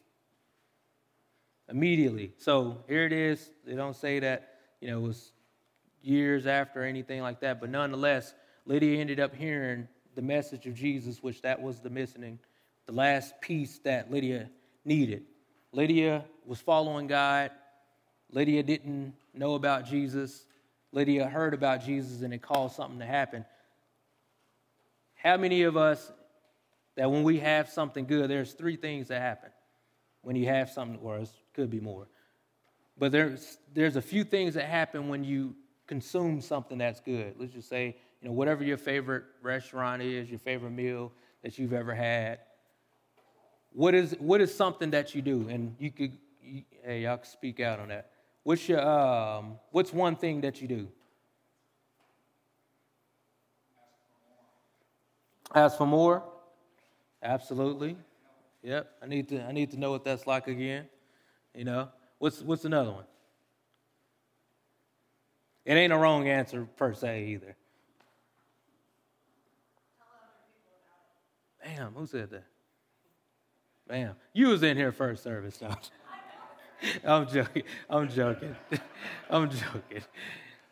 Immediately. 1.68 2.33
So 2.38 2.85
here 2.88 3.04
it 3.04 3.12
is. 3.12 3.50
They 3.64 3.75
don't 3.75 3.95
say 3.95 4.18
that, 4.21 4.54
you 4.80 4.88
know, 4.88 4.99
it 4.99 5.02
was 5.02 5.33
years 6.02 6.47
after 6.47 6.83
anything 6.83 7.23
like 7.23 7.40
that, 7.40 7.61
but 7.61 7.71
nonetheless, 7.71 8.35
Lydia 8.64 9.00
ended 9.00 9.21
up 9.21 9.35
hearing 9.35 9.88
the 10.14 10.23
message 10.23 10.66
of 10.66 10.75
Jesus, 10.75 11.23
which 11.23 11.42
that 11.42 11.61
was 11.61 11.80
the 11.80 11.90
missing, 11.90 12.38
the 12.87 12.92
last 12.92 13.40
piece 13.40 13.78
that 13.80 14.11
Lydia 14.11 14.49
needed. 14.85 15.25
Lydia 15.73 16.25
was 16.45 16.61
following 16.61 17.07
God. 17.07 17.50
Lydia 18.30 18.62
didn't 18.62 19.14
know 19.35 19.54
about 19.54 19.87
Jesus. 19.87 20.47
Lydia 20.92 21.26
heard 21.26 21.54
about 21.54 21.85
Jesus 21.85 22.23
and 22.23 22.33
it 22.33 22.42
caused 22.42 22.76
something 22.76 22.99
to 22.99 23.07
happen. 23.07 23.45
How 25.18 25.37
many 25.37 25.62
of 25.62 25.76
us 25.76 26.10
that 26.98 27.12
when 27.12 27.22
we 27.22 27.38
have 27.38 27.68
something 27.68 28.06
good, 28.06 28.28
there's 28.28 28.54
three 28.54 28.75
things 28.75 29.06
that 29.08 29.22
happen 29.22 29.50
when 30.22 30.34
you 30.34 30.46
have 30.46 30.68
something, 30.68 30.98
or 31.00 31.18
it 31.18 31.28
could 31.54 31.70
be 31.70 31.78
more. 31.78 32.08
But 32.98 33.12
there's, 33.12 33.58
there's 33.72 33.94
a 33.94 34.02
few 34.02 34.25
things 34.25 34.54
that 34.54 34.64
happen 34.64 35.08
when 35.08 35.22
you 35.22 35.54
consume 35.87 36.40
something 36.40 36.76
that's 36.76 36.98
good. 36.98 37.37
Let's 37.38 37.52
just 37.52 37.68
say, 37.68 37.96
you 38.20 38.28
know, 38.28 38.34
whatever 38.34 38.64
your 38.64 38.78
favorite 38.78 39.22
restaurant 39.42 40.02
is, 40.02 40.28
your 40.28 40.40
favorite 40.40 40.72
meal 40.72 41.12
that 41.44 41.56
you've 41.56 41.72
ever 41.72 41.94
had. 41.94 42.40
What 43.72 43.94
is, 43.94 44.16
what 44.18 44.40
is 44.40 44.52
something 44.52 44.90
that 44.90 45.14
you 45.14 45.22
do? 45.22 45.48
And 45.48 45.76
you 45.78 45.92
could, 45.92 46.18
you, 46.42 46.64
hey, 46.84 47.02
y'all 47.02 47.20
speak 47.22 47.60
out 47.60 47.78
on 47.78 47.88
that. 47.88 48.10
What's, 48.42 48.68
your, 48.68 48.80
um, 48.80 49.58
what's 49.70 49.92
one 49.92 50.16
thing 50.16 50.40
that 50.40 50.60
you 50.60 50.66
do? 50.66 50.88
Ask 55.55 55.78
for 55.78 55.87
more? 55.87 56.23
Absolutely. 57.23 57.97
Yep. 58.62 58.90
I 59.02 59.07
need 59.07 59.28
to 59.28 59.43
I 59.43 59.52
need 59.52 59.71
to 59.71 59.78
know 59.78 59.90
what 59.90 60.05
that's 60.05 60.26
like 60.26 60.47
again. 60.47 60.87
You 61.55 61.64
know? 61.64 61.88
What's 62.19 62.43
what's 62.43 62.64
another 62.64 62.93
one? 62.93 63.05
It 65.64 65.75
ain't 65.75 65.93
a 65.93 65.99
wrong 65.99 66.28
answer 66.28 66.67
per 66.76 66.95
se 66.95 67.26
either. 67.26 67.57
Bam, 71.62 71.93
who 71.95 72.07
said 72.07 72.31
that? 72.31 72.45
Bam. 73.87 74.14
You 74.33 74.49
was 74.49 74.62
in 74.62 74.76
here 74.76 74.93
first 74.93 75.23
service, 75.23 75.59
don't 75.59 75.90
I'm 77.05 77.26
joking. 77.28 77.64
I'm 77.90 78.09
joking. 78.09 78.57
I'm 79.31 79.50
joking. 79.50 80.05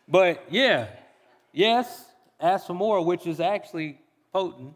But 0.07 0.45
yeah, 0.49 0.87
yes, 1.51 2.05
ask 2.39 2.65
for 2.67 2.73
more, 2.73 3.03
which 3.05 3.27
is 3.27 3.39
actually 3.39 3.99
potent, 4.31 4.73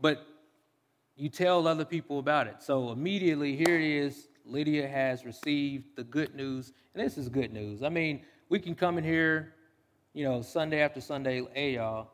but 0.00 0.26
you 1.16 1.28
tell 1.28 1.66
other 1.66 1.84
people 1.84 2.18
about 2.18 2.46
it. 2.46 2.62
So 2.62 2.90
immediately, 2.90 3.56
here 3.56 3.76
it 3.76 3.84
is. 3.84 4.28
Lydia 4.44 4.86
has 4.86 5.24
received 5.24 5.96
the 5.96 6.04
good 6.04 6.34
news, 6.34 6.72
and 6.94 7.04
this 7.04 7.18
is 7.18 7.28
good 7.28 7.52
news. 7.52 7.82
I 7.82 7.88
mean, 7.88 8.22
we 8.48 8.60
can 8.60 8.74
come 8.74 8.96
in 8.98 9.04
here, 9.04 9.54
you 10.12 10.24
know, 10.24 10.42
Sunday 10.42 10.80
after 10.80 11.00
Sunday. 11.00 11.42
Hey, 11.52 11.74
y'all, 11.74 12.10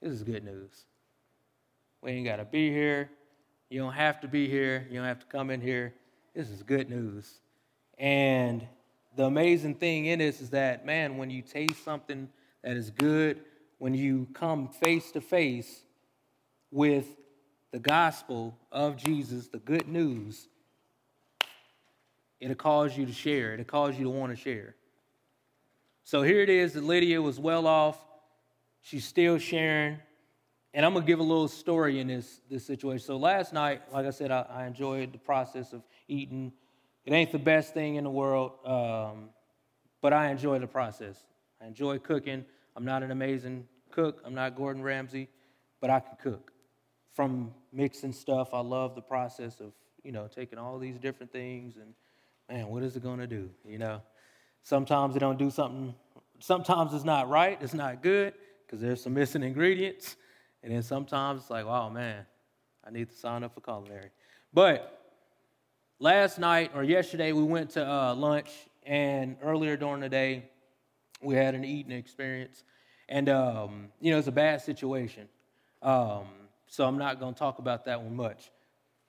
this 0.00 0.12
is 0.12 0.22
good 0.22 0.44
news. 0.44 0.84
We 2.02 2.10
ain't 2.10 2.26
got 2.26 2.36
to 2.36 2.44
be 2.44 2.70
here. 2.70 3.10
You 3.70 3.80
don't 3.80 3.94
have 3.94 4.20
to 4.20 4.28
be 4.28 4.48
here. 4.48 4.86
You 4.90 4.98
don't 4.98 5.06
have 5.06 5.20
to 5.20 5.26
come 5.26 5.48
in 5.50 5.60
here. 5.60 5.94
This 6.34 6.50
is 6.50 6.62
good 6.62 6.90
news. 6.90 7.40
And 7.98 8.66
the 9.16 9.24
amazing 9.24 9.76
thing 9.76 10.06
in 10.06 10.18
this 10.18 10.40
is 10.40 10.50
that, 10.50 10.84
man, 10.84 11.16
when 11.16 11.30
you 11.30 11.40
taste 11.40 11.84
something 11.84 12.28
that 12.62 12.76
is 12.76 12.90
good, 12.90 13.40
when 13.82 13.94
you 13.94 14.28
come 14.32 14.68
face 14.68 15.10
to 15.10 15.20
face 15.20 15.82
with 16.70 17.04
the 17.72 17.80
gospel 17.80 18.56
of 18.70 18.96
Jesus, 18.96 19.48
the 19.48 19.58
good 19.58 19.88
news, 19.88 20.46
it'll 22.38 22.54
cause 22.54 22.96
you 22.96 23.04
to 23.04 23.12
share. 23.12 23.54
It'll 23.54 23.64
cause 23.64 23.98
you 23.98 24.04
to 24.04 24.10
want 24.10 24.30
to 24.30 24.40
share. 24.40 24.76
So 26.04 26.22
here 26.22 26.40
it 26.42 26.48
is 26.48 26.74
that 26.74 26.84
Lydia 26.84 27.20
was 27.20 27.40
well 27.40 27.66
off. 27.66 27.98
She's 28.82 29.04
still 29.04 29.38
sharing. 29.38 29.98
And 30.72 30.86
I'm 30.86 30.92
going 30.92 31.04
to 31.04 31.06
give 31.10 31.18
a 31.18 31.24
little 31.24 31.48
story 31.48 31.98
in 31.98 32.06
this, 32.06 32.40
this 32.48 32.64
situation. 32.64 33.04
So 33.04 33.16
last 33.16 33.52
night, 33.52 33.82
like 33.92 34.06
I 34.06 34.10
said, 34.10 34.30
I, 34.30 34.46
I 34.48 34.66
enjoyed 34.66 35.12
the 35.12 35.18
process 35.18 35.72
of 35.72 35.82
eating. 36.06 36.52
It 37.04 37.12
ain't 37.12 37.32
the 37.32 37.38
best 37.40 37.74
thing 37.74 37.96
in 37.96 38.04
the 38.04 38.10
world, 38.10 38.52
um, 38.64 39.30
but 40.00 40.12
I 40.12 40.30
enjoy 40.30 40.60
the 40.60 40.68
process. 40.68 41.16
I 41.60 41.66
enjoy 41.66 41.98
cooking. 41.98 42.44
I'm 42.76 42.84
not 42.84 43.02
an 43.02 43.10
amazing 43.10 43.66
cook. 43.92 44.22
I'm 44.24 44.34
not 44.34 44.56
Gordon 44.56 44.82
Ramsay, 44.82 45.28
but 45.80 45.90
I 45.90 46.00
can 46.00 46.16
cook. 46.22 46.52
From 47.14 47.52
mixing 47.72 48.12
stuff, 48.12 48.54
I 48.54 48.60
love 48.60 48.94
the 48.94 49.02
process 49.02 49.60
of 49.60 49.72
you 50.02 50.12
know 50.12 50.28
taking 50.28 50.58
all 50.58 50.78
these 50.78 50.98
different 50.98 51.30
things 51.30 51.76
and 51.76 51.94
man, 52.52 52.68
what 52.68 52.82
is 52.82 52.96
it 52.96 53.02
going 53.02 53.18
to 53.18 53.26
do? 53.26 53.50
You 53.64 53.78
know, 53.78 54.02
sometimes 54.62 55.16
it 55.16 55.20
don't 55.20 55.38
do 55.38 55.50
something. 55.50 55.94
Sometimes 56.38 56.92
it's 56.92 57.04
not 57.04 57.28
right. 57.28 57.58
It's 57.60 57.74
not 57.74 58.02
good 58.02 58.34
because 58.66 58.80
there's 58.80 59.02
some 59.02 59.14
missing 59.14 59.42
ingredients, 59.42 60.16
and 60.62 60.72
then 60.72 60.82
sometimes 60.82 61.42
it's 61.42 61.50
like, 61.50 61.64
oh 61.64 61.90
man, 61.90 62.26
I 62.84 62.90
need 62.90 63.10
to 63.10 63.16
sign 63.16 63.44
up 63.44 63.54
for 63.54 63.60
culinary. 63.60 64.10
But 64.52 65.00
last 65.98 66.38
night 66.38 66.72
or 66.74 66.82
yesterday, 66.82 67.32
we 67.32 67.42
went 67.42 67.70
to 67.70 67.86
uh, 67.86 68.14
lunch, 68.14 68.50
and 68.84 69.36
earlier 69.42 69.76
during 69.76 70.00
the 70.00 70.08
day, 70.08 70.50
we 71.22 71.34
had 71.34 71.54
an 71.54 71.64
eating 71.64 71.92
experience. 71.92 72.64
And, 73.08 73.28
um, 73.28 73.88
you 74.00 74.12
know, 74.12 74.18
it's 74.18 74.28
a 74.28 74.32
bad 74.32 74.60
situation. 74.62 75.28
Um, 75.82 76.26
so 76.66 76.86
I'm 76.86 76.98
not 76.98 77.20
going 77.20 77.34
to 77.34 77.38
talk 77.38 77.58
about 77.58 77.84
that 77.84 78.00
one 78.00 78.16
much. 78.16 78.50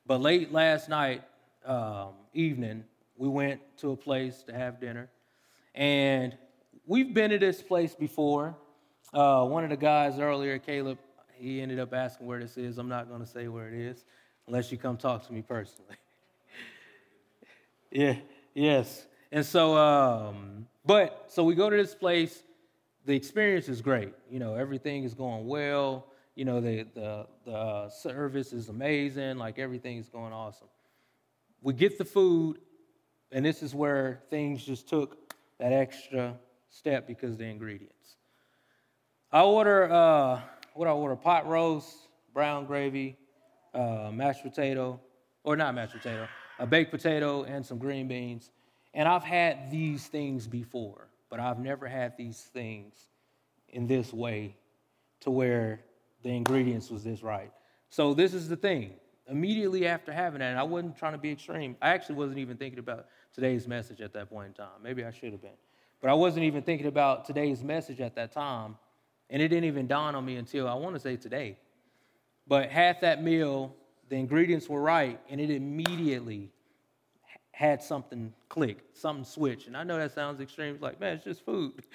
But 0.05 0.21
late 0.21 0.51
last 0.51 0.89
night, 0.89 1.23
um, 1.65 2.09
evening, 2.33 2.83
we 3.15 3.27
went 3.29 3.61
to 3.77 3.91
a 3.91 3.95
place 3.95 4.43
to 4.43 4.53
have 4.53 4.81
dinner. 4.81 5.09
And 5.75 6.35
we've 6.85 7.13
been 7.13 7.31
to 7.31 7.37
this 7.37 7.61
place 7.61 7.95
before. 7.95 8.55
Uh, 9.13 9.45
one 9.45 9.63
of 9.63 9.69
the 9.69 9.77
guys 9.77 10.19
earlier, 10.19 10.59
Caleb, 10.59 10.97
he 11.35 11.61
ended 11.61 11.79
up 11.79 11.93
asking 11.93 12.27
where 12.27 12.39
this 12.39 12.57
is. 12.57 12.77
I'm 12.77 12.89
not 12.89 13.07
going 13.07 13.21
to 13.21 13.27
say 13.27 13.47
where 13.47 13.67
it 13.67 13.75
is 13.75 14.03
unless 14.47 14.71
you 14.71 14.77
come 14.77 14.97
talk 14.97 15.25
to 15.27 15.33
me 15.33 15.41
personally. 15.41 15.95
yeah, 17.91 18.15
yes. 18.53 19.05
And 19.31 19.45
so, 19.45 19.77
um, 19.77 20.67
but, 20.85 21.25
so 21.29 21.43
we 21.43 21.55
go 21.55 21.69
to 21.69 21.77
this 21.77 21.95
place 21.95 22.43
the 23.05 23.15
experience 23.15 23.67
is 23.69 23.81
great. 23.81 24.13
You 24.29 24.39
know, 24.39 24.55
everything 24.55 25.03
is 25.03 25.13
going 25.13 25.47
well. 25.47 26.07
You 26.35 26.45
know, 26.45 26.61
the 26.61 26.83
the 26.95 27.27
the 27.45 27.51
uh, 27.51 27.89
service 27.89 28.53
is 28.53 28.69
amazing. 28.69 29.37
Like 29.37 29.59
everything 29.59 29.97
is 29.97 30.09
going 30.09 30.33
awesome. 30.33 30.67
We 31.61 31.73
get 31.73 31.97
the 31.97 32.05
food, 32.05 32.59
and 33.31 33.45
this 33.45 33.63
is 33.63 33.73
where 33.75 34.21
things 34.29 34.63
just 34.63 34.87
took 34.89 35.33
that 35.59 35.71
extra 35.71 36.35
step 36.69 37.07
because 37.07 37.37
the 37.37 37.45
ingredients. 37.45 38.15
I 39.31 39.41
order 39.41 39.91
uh, 39.91 40.41
what 40.73 40.87
I 40.87 40.91
order: 40.91 41.15
pot 41.15 41.47
roast, 41.47 41.95
brown 42.33 42.65
gravy, 42.65 43.17
uh, 43.73 44.09
mashed 44.11 44.43
potato, 44.43 44.99
or 45.43 45.55
not 45.55 45.75
mashed 45.75 45.93
potato, 45.93 46.27
a 46.59 46.65
baked 46.65 46.91
potato, 46.91 47.43
and 47.43 47.65
some 47.65 47.77
green 47.77 48.07
beans. 48.07 48.51
And 48.93 49.07
I've 49.07 49.23
had 49.23 49.71
these 49.71 50.05
things 50.07 50.47
before, 50.47 51.07
but 51.33 51.39
I've 51.39 51.57
never 51.57 51.87
had 51.87 52.15
these 52.15 52.39
things 52.53 52.93
in 53.69 53.87
this 53.87 54.13
way 54.13 54.55
to 55.21 55.31
where 55.31 55.79
the 56.21 56.29
ingredients 56.29 56.91
was 56.91 57.03
this 57.03 57.23
right. 57.23 57.51
So 57.89 58.13
this 58.13 58.35
is 58.35 58.47
the 58.47 58.55
thing. 58.55 58.91
Immediately 59.27 59.87
after 59.87 60.13
having 60.13 60.41
that, 60.41 60.55
I 60.57 60.61
wasn't 60.61 60.95
trying 60.95 61.13
to 61.13 61.17
be 61.17 61.31
extreme. 61.31 61.75
I 61.81 61.89
actually 61.89 62.17
wasn't 62.17 62.37
even 62.37 62.57
thinking 62.57 62.77
about 62.77 63.07
today's 63.33 63.67
message 63.67 63.99
at 63.99 64.13
that 64.13 64.29
point 64.29 64.49
in 64.49 64.53
time. 64.53 64.83
Maybe 64.83 65.03
I 65.03 65.09
should 65.09 65.31
have 65.31 65.41
been. 65.41 65.57
But 66.01 66.11
I 66.11 66.13
wasn't 66.13 66.45
even 66.45 66.61
thinking 66.61 66.85
about 66.85 67.25
today's 67.25 67.63
message 67.63 67.99
at 67.99 68.13
that 68.13 68.31
time. 68.31 68.77
And 69.31 69.41
it 69.41 69.47
didn't 69.47 69.65
even 69.65 69.87
dawn 69.87 70.13
on 70.13 70.23
me 70.23 70.35
until 70.35 70.67
I 70.67 70.75
want 70.75 70.93
to 70.93 70.99
say 70.99 71.15
today. 71.15 71.57
But 72.45 72.69
half 72.69 73.01
that 73.01 73.23
meal, 73.23 73.75
the 74.07 74.17
ingredients 74.17 74.69
were 74.69 74.83
right, 74.83 75.19
and 75.31 75.41
it 75.41 75.49
immediately 75.49 76.51
had 77.53 77.83
something 77.83 78.33
click, 78.49 78.79
something 78.93 79.23
switch. 79.23 79.67
And 79.67 79.77
I 79.77 79.83
know 79.83 79.97
that 79.97 80.11
sounds 80.11 80.41
extreme, 80.41 80.79
like, 80.81 80.99
man, 80.99 81.15
it's 81.15 81.23
just 81.23 81.45
food. 81.45 81.83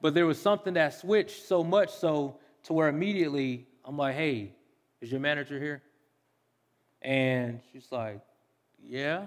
But 0.00 0.14
there 0.14 0.26
was 0.26 0.40
something 0.40 0.74
that 0.74 0.94
switched 0.94 1.44
so 1.46 1.64
much 1.64 1.90
so 1.90 2.38
to 2.62 2.72
where 2.72 2.86
immediately 2.86 3.66
I'm 3.84 3.96
like, 3.96 4.14
hey, 4.14 4.52
is 5.00 5.10
your 5.10 5.18
manager 5.18 5.58
here? 5.58 5.82
And 7.02 7.58
she's 7.72 7.90
like, 7.90 8.20
yeah. 8.80 9.26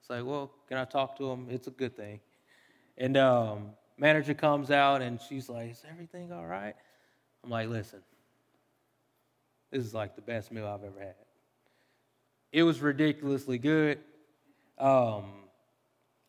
It's 0.00 0.08
like, 0.08 0.24
well, 0.24 0.50
can 0.66 0.78
I 0.78 0.86
talk 0.86 1.18
to 1.18 1.30
him? 1.30 1.48
It's 1.50 1.66
a 1.66 1.70
good 1.70 1.94
thing. 1.94 2.20
And 2.96 3.18
um, 3.18 3.72
manager 3.98 4.32
comes 4.32 4.70
out 4.70 5.02
and 5.02 5.20
she's 5.20 5.50
like, 5.50 5.72
is 5.72 5.84
everything 5.90 6.32
all 6.32 6.46
right? 6.46 6.74
I'm 7.44 7.50
like, 7.50 7.68
listen, 7.68 8.00
this 9.70 9.84
is 9.84 9.92
like 9.92 10.16
the 10.16 10.22
best 10.22 10.50
meal 10.50 10.66
I've 10.66 10.84
ever 10.84 11.00
had. 11.00 11.16
It 12.50 12.62
was 12.62 12.80
ridiculously 12.80 13.58
good. 13.58 13.98
Um, 14.78 15.24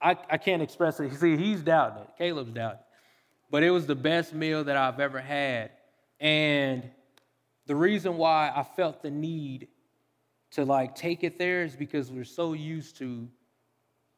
I, 0.01 0.15
I 0.29 0.38
can't 0.38 0.62
express 0.62 1.00
it. 1.00 1.13
See, 1.15 1.38
he's 1.38 1.62
doubting 1.62 2.03
it. 2.03 2.10
Caleb's 2.18 2.51
doubting 2.51 2.79
it. 2.79 2.86
But 3.51 3.63
it 3.63 3.72
was 3.72 3.86
the 3.86 3.96
best 3.96 4.34
meal 4.34 4.63
that 4.63 4.77
I've 4.77 5.00
ever 5.00 5.20
had. 5.20 5.72
And 6.20 6.89
the 7.65 7.75
reason 7.75 8.18
why 8.18 8.51
I 8.56 8.63
felt 8.63 9.01
the 9.01 9.12
need 9.12 9.68
to 10.51 10.65
like 10.65 10.96
take 10.96 11.24
it 11.24 11.38
there 11.38 11.63
is 11.63 11.75
because 11.75 12.12
we're 12.12 12.24
so 12.24 12.53
used 12.53 12.98
to 12.98 13.27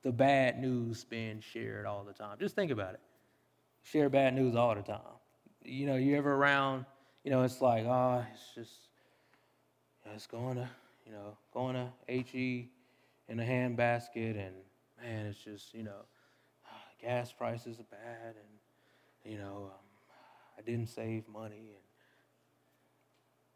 the 0.03 0.11
bad 0.11 0.59
news 0.59 1.03
being 1.03 1.41
shared 1.41 1.85
all 1.85 2.03
the 2.03 2.13
time. 2.13 2.37
Just 2.39 2.55
think 2.55 2.71
about 2.71 2.93
it. 2.93 2.99
Share 3.83 4.09
bad 4.09 4.33
news 4.33 4.55
all 4.55 4.75
the 4.75 4.81
time. 4.81 4.99
You 5.63 5.87
know, 5.87 5.95
you 5.95 6.17
ever 6.17 6.33
around, 6.33 6.85
you 7.23 7.31
know, 7.31 7.43
it's 7.43 7.61
like, 7.61 7.85
oh, 7.85 8.25
it's 8.33 8.55
just, 8.55 8.89
you 10.03 10.09
know, 10.09 10.15
it's 10.15 10.27
going 10.27 10.55
to, 10.55 10.69
you 11.05 11.11
know, 11.11 11.37
going 11.53 11.75
to 11.75 11.89
HE 12.07 12.69
in 13.31 13.39
a 13.39 13.45
hand 13.45 13.77
basket, 13.77 14.35
and 14.35 14.53
man, 15.01 15.25
it's 15.27 15.39
just, 15.39 15.73
you 15.73 15.83
know, 15.83 16.05
gas 17.01 17.31
prices 17.31 17.79
are 17.79 17.83
bad, 17.83 18.35
and, 18.35 19.31
you 19.33 19.37
know, 19.39 19.71
um, 19.71 19.79
I 20.59 20.61
didn't 20.61 20.89
save 20.89 21.27
money. 21.29 21.77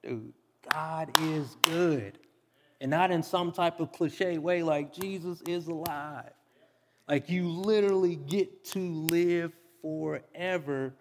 And, 0.04 0.22
dude, 0.24 0.34
God 0.72 1.12
is 1.22 1.58
good 1.64 2.18
and 2.82 2.92
not 2.92 3.12
in 3.12 3.24
some 3.24 3.52
type 3.52 3.80
of 3.80 3.92
cliche 3.92 4.38
way 4.38 4.64
like 4.64 4.94
Jesus 4.94 5.42
is 5.48 5.68
alive. 5.68 6.32
Like 7.08 7.30
you 7.30 7.48
literally 7.48 8.16
get 8.16 8.66
to 8.72 8.80
live 8.80 9.54
forever. 9.82 10.94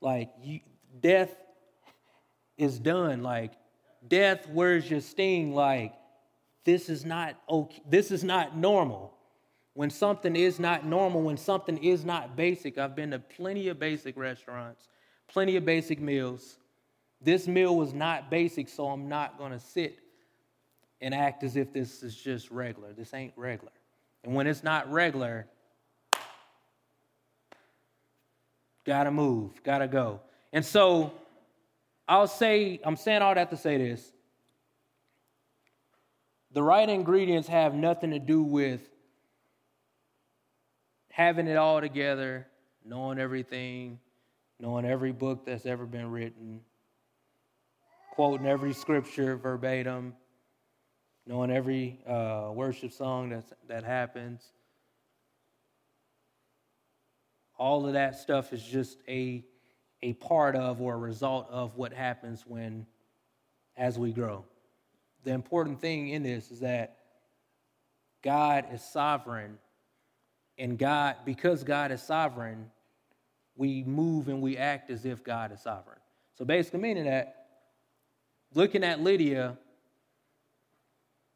Like 0.00 0.30
you, 0.42 0.60
death 1.00 1.34
is 2.56 2.78
done. 2.78 3.22
Like 3.22 3.52
death, 4.06 4.48
where's 4.48 4.90
your 4.90 5.00
sting? 5.00 5.54
Like 5.54 5.94
this 6.64 6.88
is 6.88 7.04
not 7.04 7.36
okay. 7.48 7.82
This 7.88 8.10
is 8.10 8.22
not 8.24 8.56
normal. 8.56 9.14
When 9.74 9.88
something 9.88 10.36
is 10.36 10.60
not 10.60 10.84
normal, 10.84 11.22
when 11.22 11.36
something 11.36 11.82
is 11.82 12.04
not 12.04 12.36
basic, 12.36 12.76
I've 12.76 12.94
been 12.94 13.12
to 13.12 13.18
plenty 13.18 13.68
of 13.68 13.78
basic 13.78 14.16
restaurants, 14.16 14.88
plenty 15.28 15.56
of 15.56 15.64
basic 15.64 16.00
meals. 16.00 16.58
This 17.22 17.48
meal 17.48 17.76
was 17.76 17.94
not 17.94 18.30
basic, 18.30 18.68
so 18.68 18.88
I'm 18.88 19.08
not 19.08 19.38
going 19.38 19.52
to 19.52 19.58
sit 19.58 19.98
and 21.00 21.14
act 21.14 21.42
as 21.42 21.56
if 21.56 21.72
this 21.72 22.02
is 22.02 22.14
just 22.14 22.50
regular. 22.50 22.92
This 22.92 23.14
ain't 23.14 23.32
regular. 23.36 23.72
And 24.24 24.34
when 24.34 24.46
it's 24.46 24.62
not 24.62 24.90
regular, 24.90 25.46
gotta 28.84 29.10
move, 29.10 29.62
gotta 29.64 29.88
go. 29.88 30.20
And 30.52 30.64
so 30.64 31.12
I'll 32.06 32.28
say, 32.28 32.80
I'm 32.84 32.96
saying 32.96 33.22
all 33.22 33.34
that 33.34 33.50
to 33.50 33.56
say 33.56 33.78
this. 33.78 34.12
The 36.52 36.62
right 36.62 36.88
ingredients 36.88 37.48
have 37.48 37.74
nothing 37.74 38.10
to 38.10 38.18
do 38.18 38.42
with 38.42 38.80
having 41.10 41.46
it 41.46 41.56
all 41.56 41.80
together, 41.80 42.46
knowing 42.84 43.18
everything, 43.18 43.98
knowing 44.60 44.84
every 44.84 45.12
book 45.12 45.46
that's 45.46 45.64
ever 45.64 45.86
been 45.86 46.10
written, 46.10 46.60
quoting 48.12 48.46
every 48.46 48.74
scripture 48.74 49.36
verbatim, 49.36 50.14
knowing 51.26 51.50
every 51.50 52.00
uh, 52.06 52.50
worship 52.52 52.92
song 52.92 53.30
that's, 53.30 53.52
that 53.68 53.84
happens. 53.84 54.42
All 57.56 57.86
of 57.86 57.94
that 57.94 58.16
stuff 58.16 58.52
is 58.52 58.62
just 58.62 58.98
a, 59.08 59.42
a 60.02 60.12
part 60.14 60.54
of 60.54 60.82
or 60.82 60.94
a 60.94 60.98
result 60.98 61.46
of 61.48 61.76
what 61.76 61.94
happens 61.94 62.44
when, 62.46 62.86
as 63.76 63.98
we 63.98 64.12
grow. 64.12 64.44
The 65.24 65.32
important 65.32 65.80
thing 65.80 66.08
in 66.08 66.22
this 66.22 66.50
is 66.50 66.60
that 66.60 66.96
God 68.22 68.66
is 68.72 68.82
sovereign, 68.82 69.58
and 70.58 70.78
God, 70.78 71.16
because 71.24 71.64
God 71.64 71.90
is 71.92 72.02
sovereign, 72.02 72.70
we 73.56 73.82
move 73.84 74.28
and 74.28 74.40
we 74.40 74.56
act 74.56 74.90
as 74.90 75.04
if 75.04 75.22
God 75.24 75.52
is 75.52 75.60
sovereign. 75.60 75.98
So 76.34 76.44
basically, 76.44 76.80
meaning 76.80 77.04
that 77.04 77.46
looking 78.54 78.84
at 78.84 79.00
Lydia, 79.00 79.56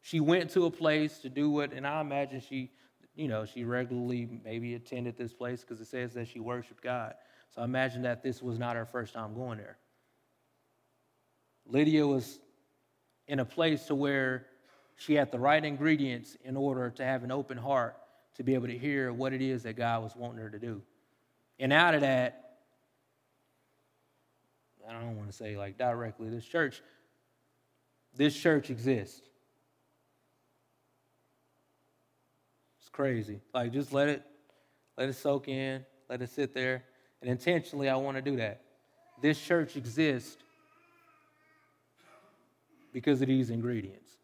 she 0.00 0.20
went 0.20 0.50
to 0.50 0.66
a 0.66 0.70
place 0.70 1.18
to 1.18 1.28
do 1.28 1.50
what, 1.50 1.72
and 1.72 1.86
I 1.86 2.00
imagine 2.00 2.40
she, 2.40 2.70
you 3.14 3.28
know, 3.28 3.44
she 3.44 3.64
regularly 3.64 4.40
maybe 4.44 4.74
attended 4.74 5.16
this 5.16 5.32
place 5.32 5.62
because 5.62 5.80
it 5.80 5.88
says 5.88 6.14
that 6.14 6.28
she 6.28 6.40
worshiped 6.40 6.82
God. 6.82 7.14
So 7.54 7.62
I 7.62 7.64
imagine 7.64 8.02
that 8.02 8.22
this 8.22 8.42
was 8.42 8.58
not 8.58 8.76
her 8.76 8.86
first 8.86 9.14
time 9.14 9.34
going 9.34 9.58
there. 9.58 9.78
Lydia 11.66 12.06
was 12.06 12.38
in 13.28 13.40
a 13.40 13.44
place 13.44 13.86
to 13.86 13.94
where 13.94 14.46
she 14.96 15.14
had 15.14 15.30
the 15.30 15.38
right 15.38 15.64
ingredients 15.64 16.36
in 16.44 16.56
order 16.56 16.90
to 16.90 17.04
have 17.04 17.22
an 17.24 17.30
open 17.30 17.58
heart 17.58 17.96
to 18.36 18.42
be 18.42 18.54
able 18.54 18.66
to 18.66 18.78
hear 18.78 19.12
what 19.12 19.32
it 19.32 19.42
is 19.42 19.62
that 19.64 19.76
God 19.76 20.02
was 20.02 20.14
wanting 20.14 20.38
her 20.38 20.50
to 20.50 20.58
do. 20.58 20.82
And 21.58 21.72
out 21.72 21.94
of 21.94 22.02
that, 22.02 22.58
I 24.88 24.92
don't 24.92 25.16
want 25.16 25.30
to 25.30 25.36
say 25.36 25.56
like 25.56 25.78
directly, 25.78 26.28
this 26.28 26.44
church, 26.44 26.82
this 28.14 28.38
church 28.38 28.70
exists. 28.70 29.20
It's 32.80 32.88
crazy. 32.88 33.40
Like 33.52 33.72
just 33.72 33.92
let 33.92 34.08
it 34.08 34.22
let 34.96 35.08
it 35.08 35.14
soak 35.14 35.48
in, 35.48 35.84
let 36.08 36.22
it 36.22 36.30
sit 36.30 36.54
there. 36.54 36.84
And 37.20 37.30
intentionally 37.30 37.88
I 37.88 37.96
want 37.96 38.16
to 38.16 38.22
do 38.22 38.36
that. 38.36 38.62
This 39.20 39.40
church 39.40 39.76
exists 39.76 40.36
because 42.96 43.20
of 43.20 43.28
these 43.28 43.50
ingredients. 43.50 44.16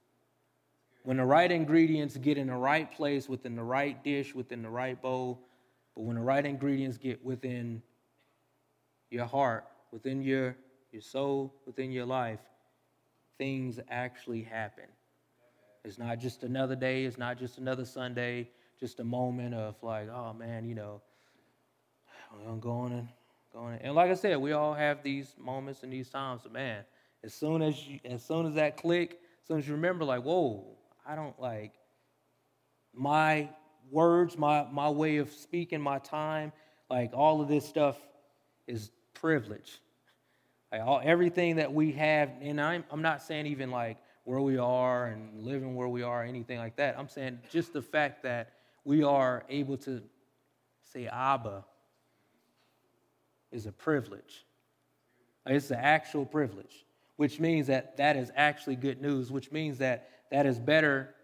When 1.02 1.18
the 1.18 1.26
right 1.26 1.52
ingredients 1.52 2.16
get 2.16 2.38
in 2.38 2.46
the 2.46 2.56
right 2.56 2.90
place, 2.90 3.28
within 3.28 3.54
the 3.54 3.62
right 3.62 4.02
dish, 4.02 4.34
within 4.34 4.62
the 4.62 4.70
right 4.70 4.98
bowl, 5.02 5.42
but 5.94 6.04
when 6.04 6.16
the 6.16 6.22
right 6.22 6.42
ingredients 6.42 6.96
get 6.96 7.22
within 7.22 7.82
your 9.10 9.26
heart, 9.26 9.66
within 9.90 10.22
your, 10.22 10.56
your 10.90 11.02
soul, 11.02 11.52
within 11.66 11.92
your 11.92 12.06
life, 12.06 12.38
things 13.36 13.78
actually 13.90 14.40
happen. 14.40 14.86
It's 15.84 15.98
not 15.98 16.18
just 16.18 16.42
another 16.42 16.74
day, 16.74 17.04
it's 17.04 17.18
not 17.18 17.38
just 17.38 17.58
another 17.58 17.84
Sunday, 17.84 18.48
just 18.80 19.00
a 19.00 19.04
moment 19.04 19.52
of 19.52 19.74
like, 19.82 20.08
oh 20.08 20.32
man, 20.32 20.64
you 20.64 20.74
know, 20.74 21.02
I'm 22.48 22.58
going 22.58 22.92
and 22.94 23.08
going. 23.52 23.80
And 23.82 23.94
like 23.94 24.10
I 24.10 24.14
said, 24.14 24.38
we 24.38 24.52
all 24.52 24.72
have 24.72 25.02
these 25.02 25.34
moments 25.38 25.82
and 25.82 25.92
these 25.92 26.08
times. 26.08 26.40
But 26.42 26.54
man, 26.54 26.84
as 27.24 27.34
soon 27.34 27.62
as 27.62 27.86
you, 27.86 28.00
as 28.04 28.24
soon 28.24 28.46
as 28.46 28.54
that 28.54 28.76
click, 28.76 29.20
as 29.42 29.48
soon 29.48 29.58
as 29.58 29.66
you 29.66 29.74
remember, 29.74 30.04
like, 30.04 30.22
whoa, 30.22 30.64
I 31.06 31.14
don't 31.14 31.38
like 31.40 31.72
my 32.94 33.48
words, 33.90 34.38
my 34.38 34.66
my 34.70 34.88
way 34.88 35.18
of 35.18 35.30
speaking, 35.32 35.80
my 35.80 35.98
time, 35.98 36.52
like 36.90 37.12
all 37.14 37.40
of 37.40 37.48
this 37.48 37.66
stuff 37.66 37.98
is 38.66 38.90
privilege. 39.14 39.80
Like 40.70 40.82
all 40.82 41.00
everything 41.02 41.56
that 41.56 41.72
we 41.72 41.92
have, 41.92 42.30
and 42.40 42.60
I'm 42.60 42.84
I'm 42.90 43.02
not 43.02 43.22
saying 43.22 43.46
even 43.46 43.70
like 43.70 43.98
where 44.24 44.40
we 44.40 44.56
are 44.56 45.06
and 45.06 45.42
living 45.42 45.74
where 45.74 45.88
we 45.88 46.02
are, 46.02 46.22
anything 46.22 46.58
like 46.58 46.76
that. 46.76 46.98
I'm 46.98 47.08
saying 47.08 47.40
just 47.50 47.72
the 47.72 47.82
fact 47.82 48.22
that 48.22 48.52
we 48.84 49.02
are 49.02 49.44
able 49.48 49.76
to 49.78 50.02
say 50.92 51.06
Abba 51.06 51.64
is 53.50 53.66
a 53.66 53.72
privilege. 53.72 54.44
It's 55.44 55.70
an 55.70 55.78
actual 55.80 56.24
privilege, 56.24 56.84
which 57.22 57.38
means 57.38 57.68
that 57.68 57.96
that 57.98 58.16
is 58.16 58.32
actually 58.34 58.74
good 58.74 59.00
news, 59.00 59.30
which 59.30 59.52
means 59.52 59.78
that 59.78 60.08
that 60.32 60.44
is 60.44 60.58
better 60.58 61.14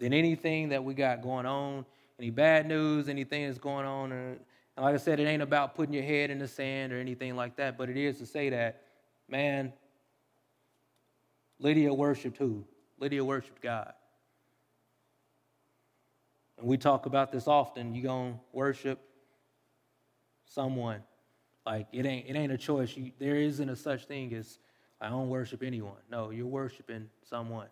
than 0.00 0.12
anything 0.12 0.70
that 0.70 0.82
we 0.82 0.94
got 0.94 1.22
going 1.22 1.46
on, 1.46 1.86
any 2.18 2.30
bad 2.30 2.66
news, 2.66 3.08
anything 3.08 3.46
that's 3.46 3.60
going 3.60 3.86
on. 3.86 4.10
And 4.10 4.40
like 4.76 4.94
I 4.94 4.96
said, 4.96 5.20
it 5.20 5.28
ain't 5.28 5.44
about 5.44 5.76
putting 5.76 5.94
your 5.94 6.02
head 6.02 6.30
in 6.30 6.40
the 6.40 6.48
sand 6.48 6.92
or 6.92 6.98
anything 6.98 7.36
like 7.36 7.54
that, 7.58 7.78
but 7.78 7.88
it 7.88 7.96
is 7.96 8.18
to 8.18 8.26
say 8.26 8.50
that, 8.50 8.82
man, 9.28 9.72
Lydia 11.60 11.94
worshiped 11.94 12.36
who? 12.36 12.64
Lydia 12.98 13.24
worshiped 13.24 13.62
God. 13.62 13.92
And 16.58 16.66
we 16.66 16.78
talk 16.78 17.06
about 17.06 17.30
this 17.30 17.46
often. 17.46 17.94
You're 17.94 18.02
going 18.02 18.32
to 18.32 18.40
worship 18.52 18.98
someone. 20.46 21.04
Like 21.64 21.86
it 21.92 22.06
ain't 22.06 22.28
it 22.28 22.34
ain't 22.34 22.50
a 22.50 22.58
choice. 22.58 22.96
You, 22.96 23.12
there 23.20 23.36
isn't 23.36 23.68
a 23.68 23.76
such 23.76 24.06
thing 24.06 24.34
as 24.34 24.58
I 25.04 25.10
don't 25.10 25.28
worship 25.28 25.62
anyone. 25.62 25.98
No, 26.10 26.30
you're 26.30 26.46
worshiping 26.46 27.10
someone. 27.28 27.66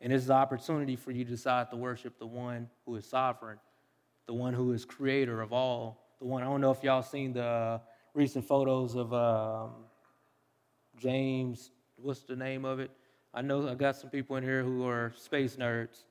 And 0.00 0.12
it's 0.12 0.26
an 0.26 0.32
opportunity 0.32 0.94
for 0.94 1.10
you 1.10 1.24
to 1.24 1.30
decide 1.30 1.70
to 1.70 1.76
worship 1.76 2.20
the 2.20 2.26
one 2.26 2.68
who 2.86 2.94
is 2.94 3.04
sovereign, 3.04 3.58
the 4.26 4.32
one 4.32 4.54
who 4.54 4.72
is 4.72 4.84
creator 4.84 5.40
of 5.40 5.52
all. 5.52 6.06
The 6.20 6.26
one, 6.26 6.44
I 6.44 6.46
don't 6.46 6.60
know 6.60 6.70
if 6.70 6.84
y'all 6.84 7.02
seen 7.02 7.32
the 7.32 7.44
uh, 7.44 7.78
recent 8.14 8.44
photos 8.44 8.94
of 8.94 9.12
um, 9.12 9.70
James, 10.96 11.72
what's 11.96 12.20
the 12.20 12.36
name 12.36 12.64
of 12.64 12.78
it? 12.78 12.92
I 13.34 13.42
know 13.42 13.68
I 13.68 13.74
got 13.74 13.96
some 13.96 14.10
people 14.10 14.36
in 14.36 14.44
here 14.44 14.62
who 14.62 14.86
are 14.86 15.12
space 15.16 15.56
nerds. 15.56 16.04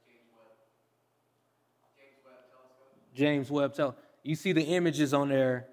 James 3.15 3.49
Webb 3.49 3.73
Telescope. 3.73 4.03
You 4.23 4.36
see 4.36 4.51
the 4.51 4.63
images 4.63 5.13
on 5.13 5.29
there. 5.29 5.67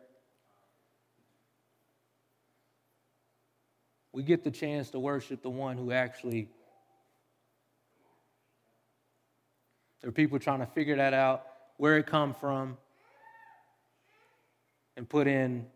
We 4.16 4.22
get 4.22 4.44
the 4.44 4.50
chance 4.50 4.88
to 4.92 4.98
worship 4.98 5.42
the 5.42 5.50
one 5.50 5.76
who 5.76 5.92
actually 5.92 6.48
There 10.00 10.08
are 10.08 10.12
people 10.12 10.38
trying 10.38 10.60
to 10.60 10.66
figure 10.66 10.96
that 10.96 11.12
out, 11.12 11.44
where 11.78 11.98
it 11.98 12.06
come 12.06 12.32
from, 12.32 12.76
and 14.96 15.08
put 15.08 15.26
in 15.26 15.66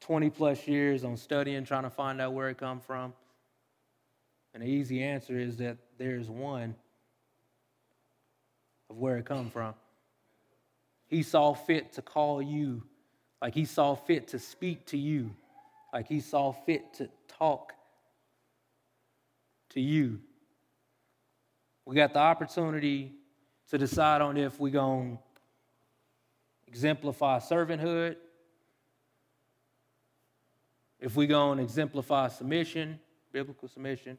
20 0.00 0.30
plus 0.30 0.66
years 0.66 1.04
on 1.04 1.16
studying, 1.18 1.64
trying 1.64 1.82
to 1.82 1.90
find 1.90 2.20
out 2.20 2.32
where 2.32 2.48
it 2.48 2.56
come 2.56 2.80
from. 2.80 3.12
And 4.54 4.62
the 4.62 4.66
easy 4.68 5.02
answer 5.02 5.38
is 5.38 5.58
that 5.58 5.76
there's 5.98 6.30
one 6.30 6.74
of 8.88 8.96
where 8.96 9.18
it 9.18 9.26
come 9.26 9.50
from. 9.50 9.74
He 11.08 11.22
saw 11.22 11.52
fit 11.52 11.92
to 11.92 12.02
call 12.02 12.40
you, 12.40 12.84
like 13.42 13.54
he 13.54 13.66
saw 13.66 13.94
fit 13.94 14.28
to 14.28 14.38
speak 14.38 14.86
to 14.86 14.96
you, 14.96 15.32
like 15.92 16.08
he 16.08 16.20
saw 16.20 16.52
fit 16.52 16.94
to 16.94 17.08
talk 17.28 17.72
to 19.70 19.80
you. 19.80 20.20
We 21.84 21.96
got 21.96 22.12
the 22.12 22.20
opportunity 22.20 23.12
to 23.70 23.78
decide 23.78 24.20
on 24.20 24.36
if 24.36 24.60
we're 24.60 24.70
going 24.70 25.16
to 25.16 25.22
exemplify 26.66 27.38
servanthood, 27.38 28.16
if 31.00 31.16
we're 31.16 31.26
going 31.26 31.58
to 31.58 31.64
exemplify 31.64 32.28
submission, 32.28 33.00
biblical 33.32 33.68
submission, 33.68 34.18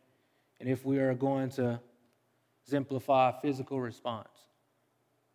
and 0.59 0.69
if 0.69 0.85
we 0.85 0.99
are 0.99 1.13
going 1.13 1.49
to 1.51 1.79
exemplify 2.65 3.31
physical 3.41 3.79
response. 3.79 4.27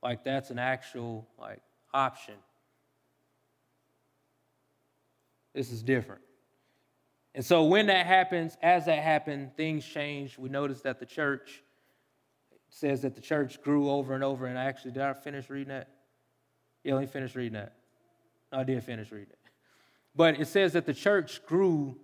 Like 0.03 0.25
that's 0.25 0.51
an 0.51 0.59
actual 0.59 1.27
like 1.39 1.61
option. 1.93 2.35
This 5.55 5.73
is 5.73 5.83
different. 5.83 6.23
And 7.39 7.47
so 7.47 7.63
when 7.63 7.87
that 7.87 8.05
happens, 8.05 8.59
as 8.63 8.87
that 8.87 8.99
happened, 8.99 9.57
things 9.57 9.85
change. 9.85 10.37
We 10.37 10.49
notice 10.49 10.81
that 10.81 10.99
the 10.99 11.07
church 11.07 11.63
says 12.69 13.03
that 13.03 13.15
the 13.15 13.21
church 13.21 13.63
grew 13.63 13.89
over 13.91 14.13
and 14.13 14.25
over. 14.25 14.47
And 14.47 14.59
I 14.59 14.65
actually, 14.65 14.91
did 14.91 15.05
I 15.05 15.13
finish 15.13 15.49
reading 15.49 15.69
that? 15.69 15.89
Yeah, 16.83 16.95
let 16.95 17.03
me 17.03 17.07
finish 17.07 17.37
reading 17.37 17.53
that. 17.53 17.75
No, 18.51 18.59
I 18.59 18.65
did 18.65 18.83
finish 18.83 19.13
reading 19.13 19.29
it. 19.31 19.39
But 20.17 20.41
it 20.41 20.49
says 20.49 20.73
that 20.73 20.85
the 20.85 20.93
church 20.93 21.47
grew 21.47 21.95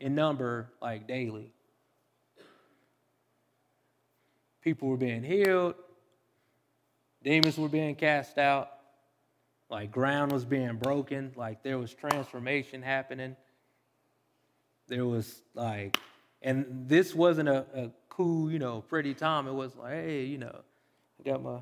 in 0.00 0.16
number 0.16 0.72
like 0.82 1.06
daily. 1.06 1.52
People 4.62 4.88
were 4.88 4.96
being 4.96 5.22
healed, 5.22 5.76
demons 7.22 7.56
were 7.56 7.68
being 7.68 7.94
cast 7.94 8.36
out, 8.36 8.68
like 9.70 9.92
ground 9.92 10.32
was 10.32 10.44
being 10.44 10.74
broken, 10.74 11.30
like 11.36 11.62
there 11.62 11.78
was 11.78 11.94
transformation 11.94 12.82
happening. 12.82 13.36
There 14.90 15.06
was 15.06 15.40
like, 15.54 15.96
and 16.42 16.86
this 16.88 17.14
wasn't 17.14 17.48
a, 17.48 17.64
a 17.74 17.90
cool, 18.08 18.50
you 18.50 18.58
know, 18.58 18.82
pretty 18.82 19.14
time. 19.14 19.46
It 19.46 19.54
was 19.54 19.74
like, 19.76 19.92
hey, 19.92 20.24
you 20.24 20.36
know, 20.36 20.60
I 21.18 21.22
got 21.22 21.42
my, 21.42 21.60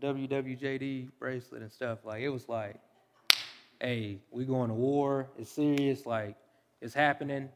WWJD 0.00 1.10
bracelet 1.18 1.62
and 1.62 1.72
stuff. 1.72 2.00
Like, 2.04 2.20
it 2.20 2.28
was 2.28 2.48
like, 2.48 2.76
hey, 3.80 4.18
we 4.30 4.44
going 4.44 4.68
to 4.68 4.74
war. 4.74 5.28
It's 5.38 5.50
serious. 5.50 6.04
Like, 6.04 6.36
it's 6.82 6.92
happening. 6.92 7.48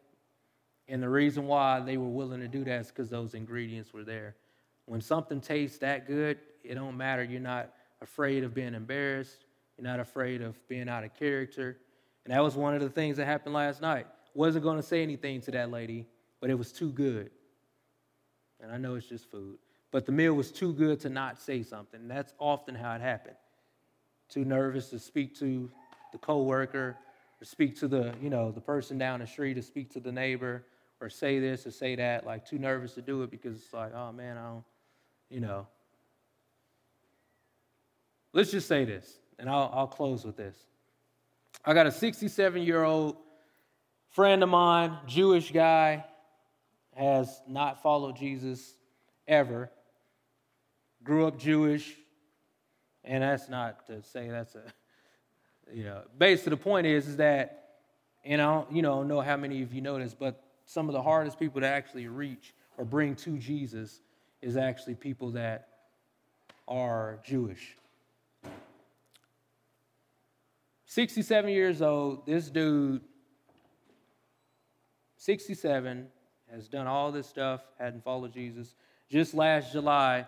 And 0.88 1.02
the 1.02 1.08
reason 1.08 1.46
why 1.46 1.80
they 1.80 1.96
were 1.96 2.08
willing 2.08 2.40
to 2.40 2.48
do 2.48 2.64
that 2.64 2.80
is 2.80 2.86
because 2.88 3.10
those 3.10 3.34
ingredients 3.34 3.92
were 3.92 4.04
there. 4.04 4.36
When 4.86 5.00
something 5.00 5.40
tastes 5.40 5.78
that 5.78 6.06
good, 6.06 6.38
it 6.64 6.76
don't 6.76 6.96
matter. 6.96 7.22
You're 7.22 7.40
not 7.40 7.74
afraid 8.00 8.42
of 8.42 8.54
being 8.54 8.74
embarrassed. 8.74 9.44
You're 9.76 9.86
not 9.86 10.00
afraid 10.00 10.40
of 10.40 10.56
being 10.68 10.88
out 10.88 11.04
of 11.04 11.14
character. 11.14 11.76
And 12.24 12.32
that 12.32 12.42
was 12.42 12.56
one 12.56 12.74
of 12.74 12.80
the 12.80 12.88
things 12.88 13.18
that 13.18 13.26
happened 13.26 13.54
last 13.54 13.82
night. 13.82 14.06
Wasn't 14.34 14.62
going 14.62 14.76
to 14.76 14.82
say 14.82 15.02
anything 15.02 15.40
to 15.42 15.50
that 15.52 15.70
lady, 15.70 16.06
but 16.40 16.50
it 16.50 16.54
was 16.54 16.72
too 16.72 16.90
good 16.90 17.30
and 18.62 18.72
I 18.72 18.76
know 18.76 18.94
it's 18.94 19.06
just 19.06 19.30
food, 19.30 19.58
but 19.90 20.06
the 20.06 20.12
meal 20.12 20.34
was 20.34 20.52
too 20.52 20.72
good 20.72 21.00
to 21.00 21.08
not 21.08 21.40
say 21.40 21.62
something. 21.62 22.08
That's 22.08 22.34
often 22.38 22.74
how 22.74 22.94
it 22.94 23.00
happened. 23.00 23.36
Too 24.28 24.44
nervous 24.44 24.90
to 24.90 24.98
speak 24.98 25.38
to 25.38 25.70
the 26.12 26.18
coworker, 26.18 26.96
or 27.40 27.44
speak 27.44 27.78
to 27.80 27.88
the, 27.88 28.14
you 28.22 28.30
know, 28.30 28.50
the 28.50 28.60
person 28.60 28.98
down 28.98 29.20
the 29.20 29.26
street, 29.26 29.58
or 29.58 29.62
speak 29.62 29.90
to 29.92 30.00
the 30.00 30.12
neighbor, 30.12 30.64
or 31.00 31.08
say 31.08 31.38
this 31.40 31.66
or 31.66 31.70
say 31.70 31.96
that. 31.96 32.26
Like 32.26 32.46
too 32.46 32.58
nervous 32.58 32.94
to 32.94 33.02
do 33.02 33.22
it 33.22 33.30
because 33.30 33.56
it's 33.56 33.72
like, 33.72 33.94
oh 33.94 34.12
man, 34.12 34.36
I 34.36 34.42
don't, 34.42 34.64
you 35.30 35.40
know. 35.40 35.66
Let's 38.32 38.50
just 38.50 38.68
say 38.68 38.84
this, 38.84 39.18
and 39.38 39.48
I'll, 39.48 39.70
I'll 39.74 39.86
close 39.88 40.24
with 40.24 40.36
this. 40.36 40.56
I 41.64 41.74
got 41.74 41.86
a 41.86 41.92
67 41.92 42.62
year 42.62 42.84
old 42.84 43.16
friend 44.10 44.42
of 44.42 44.48
mine, 44.48 44.96
Jewish 45.06 45.52
guy, 45.52 46.04
has 46.96 47.40
not 47.48 47.82
followed 47.82 48.16
Jesus 48.16 48.74
ever, 49.26 49.70
grew 51.02 51.26
up 51.26 51.38
Jewish, 51.38 51.94
and 53.04 53.22
that's 53.22 53.48
not 53.48 53.86
to 53.86 54.02
say 54.02 54.28
that's 54.28 54.54
a, 54.54 54.62
you 55.72 55.84
know, 55.84 56.02
basically 56.18 56.50
the 56.50 56.56
point 56.56 56.86
is, 56.86 57.08
is 57.08 57.16
that, 57.16 57.78
and 58.24 58.42
I 58.42 58.52
don't, 58.52 58.72
you 58.72 58.82
know, 58.82 59.02
know 59.02 59.20
how 59.20 59.36
many 59.36 59.62
of 59.62 59.72
you 59.72 59.80
know 59.80 59.98
this, 59.98 60.14
but 60.14 60.42
some 60.66 60.88
of 60.88 60.92
the 60.92 61.02
hardest 61.02 61.38
people 61.38 61.60
to 61.60 61.66
actually 61.66 62.06
reach 62.08 62.54
or 62.76 62.84
bring 62.84 63.14
to 63.16 63.38
Jesus 63.38 64.00
is 64.42 64.56
actually 64.56 64.94
people 64.94 65.30
that 65.30 65.68
are 66.68 67.18
Jewish. 67.24 67.76
67 70.86 71.50
years 71.50 71.82
old, 71.82 72.26
this 72.26 72.50
dude, 72.50 73.00
67, 75.20 76.06
has 76.50 76.66
done 76.66 76.86
all 76.86 77.12
this 77.12 77.26
stuff, 77.26 77.60
hadn't 77.78 78.02
followed 78.02 78.32
Jesus. 78.32 78.74
Just 79.10 79.34
last 79.34 79.70
July, 79.70 80.26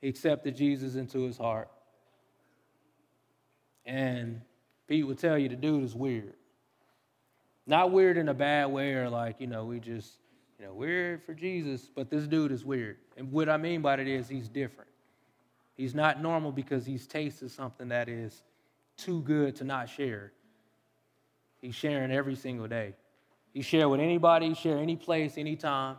he 0.00 0.08
accepted 0.08 0.56
Jesus 0.56 0.96
into 0.96 1.20
his 1.20 1.38
heart. 1.38 1.70
And 3.84 4.40
Pete 4.88 5.06
would 5.06 5.20
tell 5.20 5.38
you 5.38 5.48
the 5.48 5.54
dude 5.54 5.84
is 5.84 5.94
weird. 5.94 6.34
Not 7.68 7.92
weird 7.92 8.16
in 8.16 8.28
a 8.28 8.34
bad 8.34 8.66
way 8.66 8.94
or 8.94 9.08
like, 9.08 9.36
you 9.38 9.46
know, 9.46 9.64
we 9.64 9.78
just, 9.78 10.18
you 10.58 10.66
know, 10.66 10.74
weird 10.74 11.22
for 11.22 11.32
Jesus, 11.32 11.88
but 11.94 12.10
this 12.10 12.26
dude 12.26 12.50
is 12.50 12.64
weird. 12.64 12.96
And 13.16 13.30
what 13.30 13.48
I 13.48 13.56
mean 13.56 13.80
by 13.80 13.94
that 13.94 14.08
is 14.08 14.28
he's 14.28 14.48
different. 14.48 14.90
He's 15.76 15.94
not 15.94 16.20
normal 16.20 16.50
because 16.50 16.84
he's 16.84 17.06
tasted 17.06 17.52
something 17.52 17.90
that 17.90 18.08
is 18.08 18.42
too 18.96 19.22
good 19.22 19.54
to 19.56 19.64
not 19.64 19.88
share. 19.88 20.32
He's 21.60 21.76
sharing 21.76 22.10
every 22.10 22.34
single 22.34 22.66
day. 22.66 22.94
You 23.56 23.62
share 23.62 23.88
with 23.88 24.00
anybody, 24.00 24.52
share 24.52 24.76
any 24.76 24.96
place, 24.96 25.38
anytime, 25.38 25.96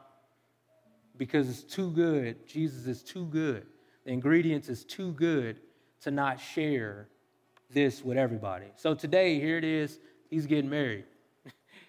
because 1.17 1.49
it's 1.49 1.63
too 1.63 1.89
good. 1.89 2.47
Jesus 2.47 2.85
is 2.85 3.01
too 3.01 3.25
good. 3.25 3.65
The 4.05 4.11
ingredients 4.11 4.69
is 4.69 4.85
too 4.85 5.11
good 5.13 5.59
to 6.01 6.11
not 6.11 6.39
share 6.39 7.07
this 7.71 8.05
with 8.05 8.15
everybody. 8.15 8.67
So 8.75 8.93
today, 8.93 9.39
here 9.39 9.57
it 9.57 9.63
is. 9.63 9.97
He's 10.29 10.45
getting 10.45 10.69
married. 10.69 11.05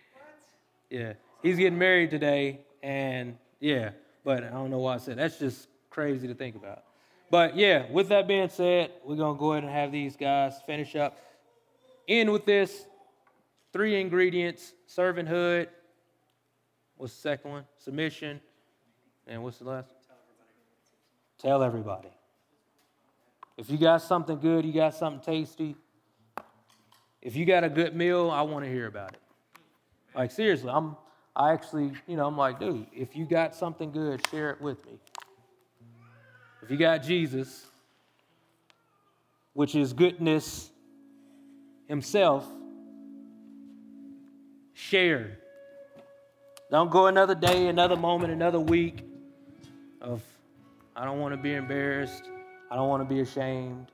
yeah, 0.90 1.12
he's 1.42 1.59
getting 1.59 1.78
married 1.78 2.09
today, 2.09 2.61
and 2.83 3.37
yeah, 3.61 3.90
but 4.24 4.44
I 4.44 4.48
don't 4.48 4.70
know 4.70 4.78
why 4.78 4.94
I 4.94 4.96
said 4.96 5.18
that's 5.18 5.38
just 5.38 5.68
crazy 5.90 6.26
to 6.28 6.35
think 6.35 6.57
about. 6.57 6.85
But 7.31 7.59
yeah, 7.59 7.85
with 7.90 8.09
that 8.09 8.26
being 8.26 8.48
said, 8.48 8.92
we're 9.04 9.16
gonna 9.16 9.38
go 9.38 9.52
ahead 9.52 9.64
and 9.64 9.72
have 9.74 9.92
these 9.92 10.16
guys 10.16 10.54
finish 10.64 10.96
up. 10.96 11.18
End 12.09 12.33
with 12.33 12.46
this 12.46 12.87
three 13.72 14.00
ingredients 14.00 14.72
servanthood. 14.88 15.68
What's 16.96 17.14
the 17.14 17.20
second 17.20 17.50
one? 17.50 17.64
Submission. 17.78 18.40
And 19.26 19.42
what's 19.42 19.59
the 19.59 19.64
last? 19.64 19.92
Tell 21.38 21.62
everybody. 21.62 22.09
If 23.57 23.70
you 23.70 23.78
got 23.78 24.02
something 24.02 24.38
good, 24.38 24.64
you 24.64 24.72
got 24.72 24.94
something 24.94 25.20
tasty, 25.20 25.76
if 27.20 27.37
you 27.37 27.44
got 27.44 27.64
a 27.64 27.68
good 27.68 27.94
meal, 27.94 28.31
I 28.31 28.42
want 28.42 28.64
to 28.64 28.70
hear 28.70 28.87
about 28.87 29.12
it. 29.12 29.20
Like 30.14 30.31
seriously, 30.31 30.70
I'm 30.70 30.96
I 31.35 31.52
actually, 31.52 31.92
you 32.09 32.16
know, 32.16 32.26
I'm 32.26 32.37
like, 32.37 32.59
dude, 32.59 32.87
if 32.92 33.14
you 33.14 33.24
got 33.24 33.54
something 33.54 33.92
good, 33.92 34.26
share 34.28 34.50
it 34.50 34.61
with 34.61 34.85
me. 34.87 34.98
If 36.62 36.70
you 36.70 36.76
got 36.76 37.02
Jesus, 37.04 37.66
which 39.52 39.76
is 39.76 39.92
goodness 39.92 40.70
himself, 41.87 42.44
share. 44.79 45.38
Don't 46.71 46.91
go 46.91 47.09
another 47.09 47.35
day, 47.35 47.67
another 47.67 47.97
moment, 47.97 48.33
another 48.33 48.61
week 48.61 49.05
of 50.01 50.23
I 50.95 51.05
don't 51.05 51.19
want 51.19 51.35
to 51.35 51.37
be 51.37 51.55
embarrassed. 51.55 52.25
I 52.71 52.77
don't 52.77 52.88
want 52.88 53.07
to 53.07 53.14
be 53.14 53.21
ashamed. 53.21 53.91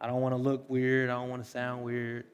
I 0.00 0.06
don't 0.06 0.20
want 0.20 0.32
to 0.32 0.40
look 0.40 0.68
weird. 0.68 1.10
I 1.10 1.14
don't 1.14 1.28
want 1.28 1.44
to 1.44 1.48
sound 1.48 1.84
weird. 1.84 2.24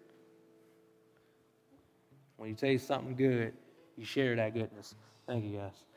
When 2.36 2.48
you 2.48 2.54
taste 2.54 2.86
something 2.86 3.16
good, 3.16 3.52
you 3.96 4.04
share 4.04 4.36
that 4.36 4.54
goodness. 4.54 4.94
Thank 5.26 5.44
you, 5.44 5.58
guys. 5.58 5.87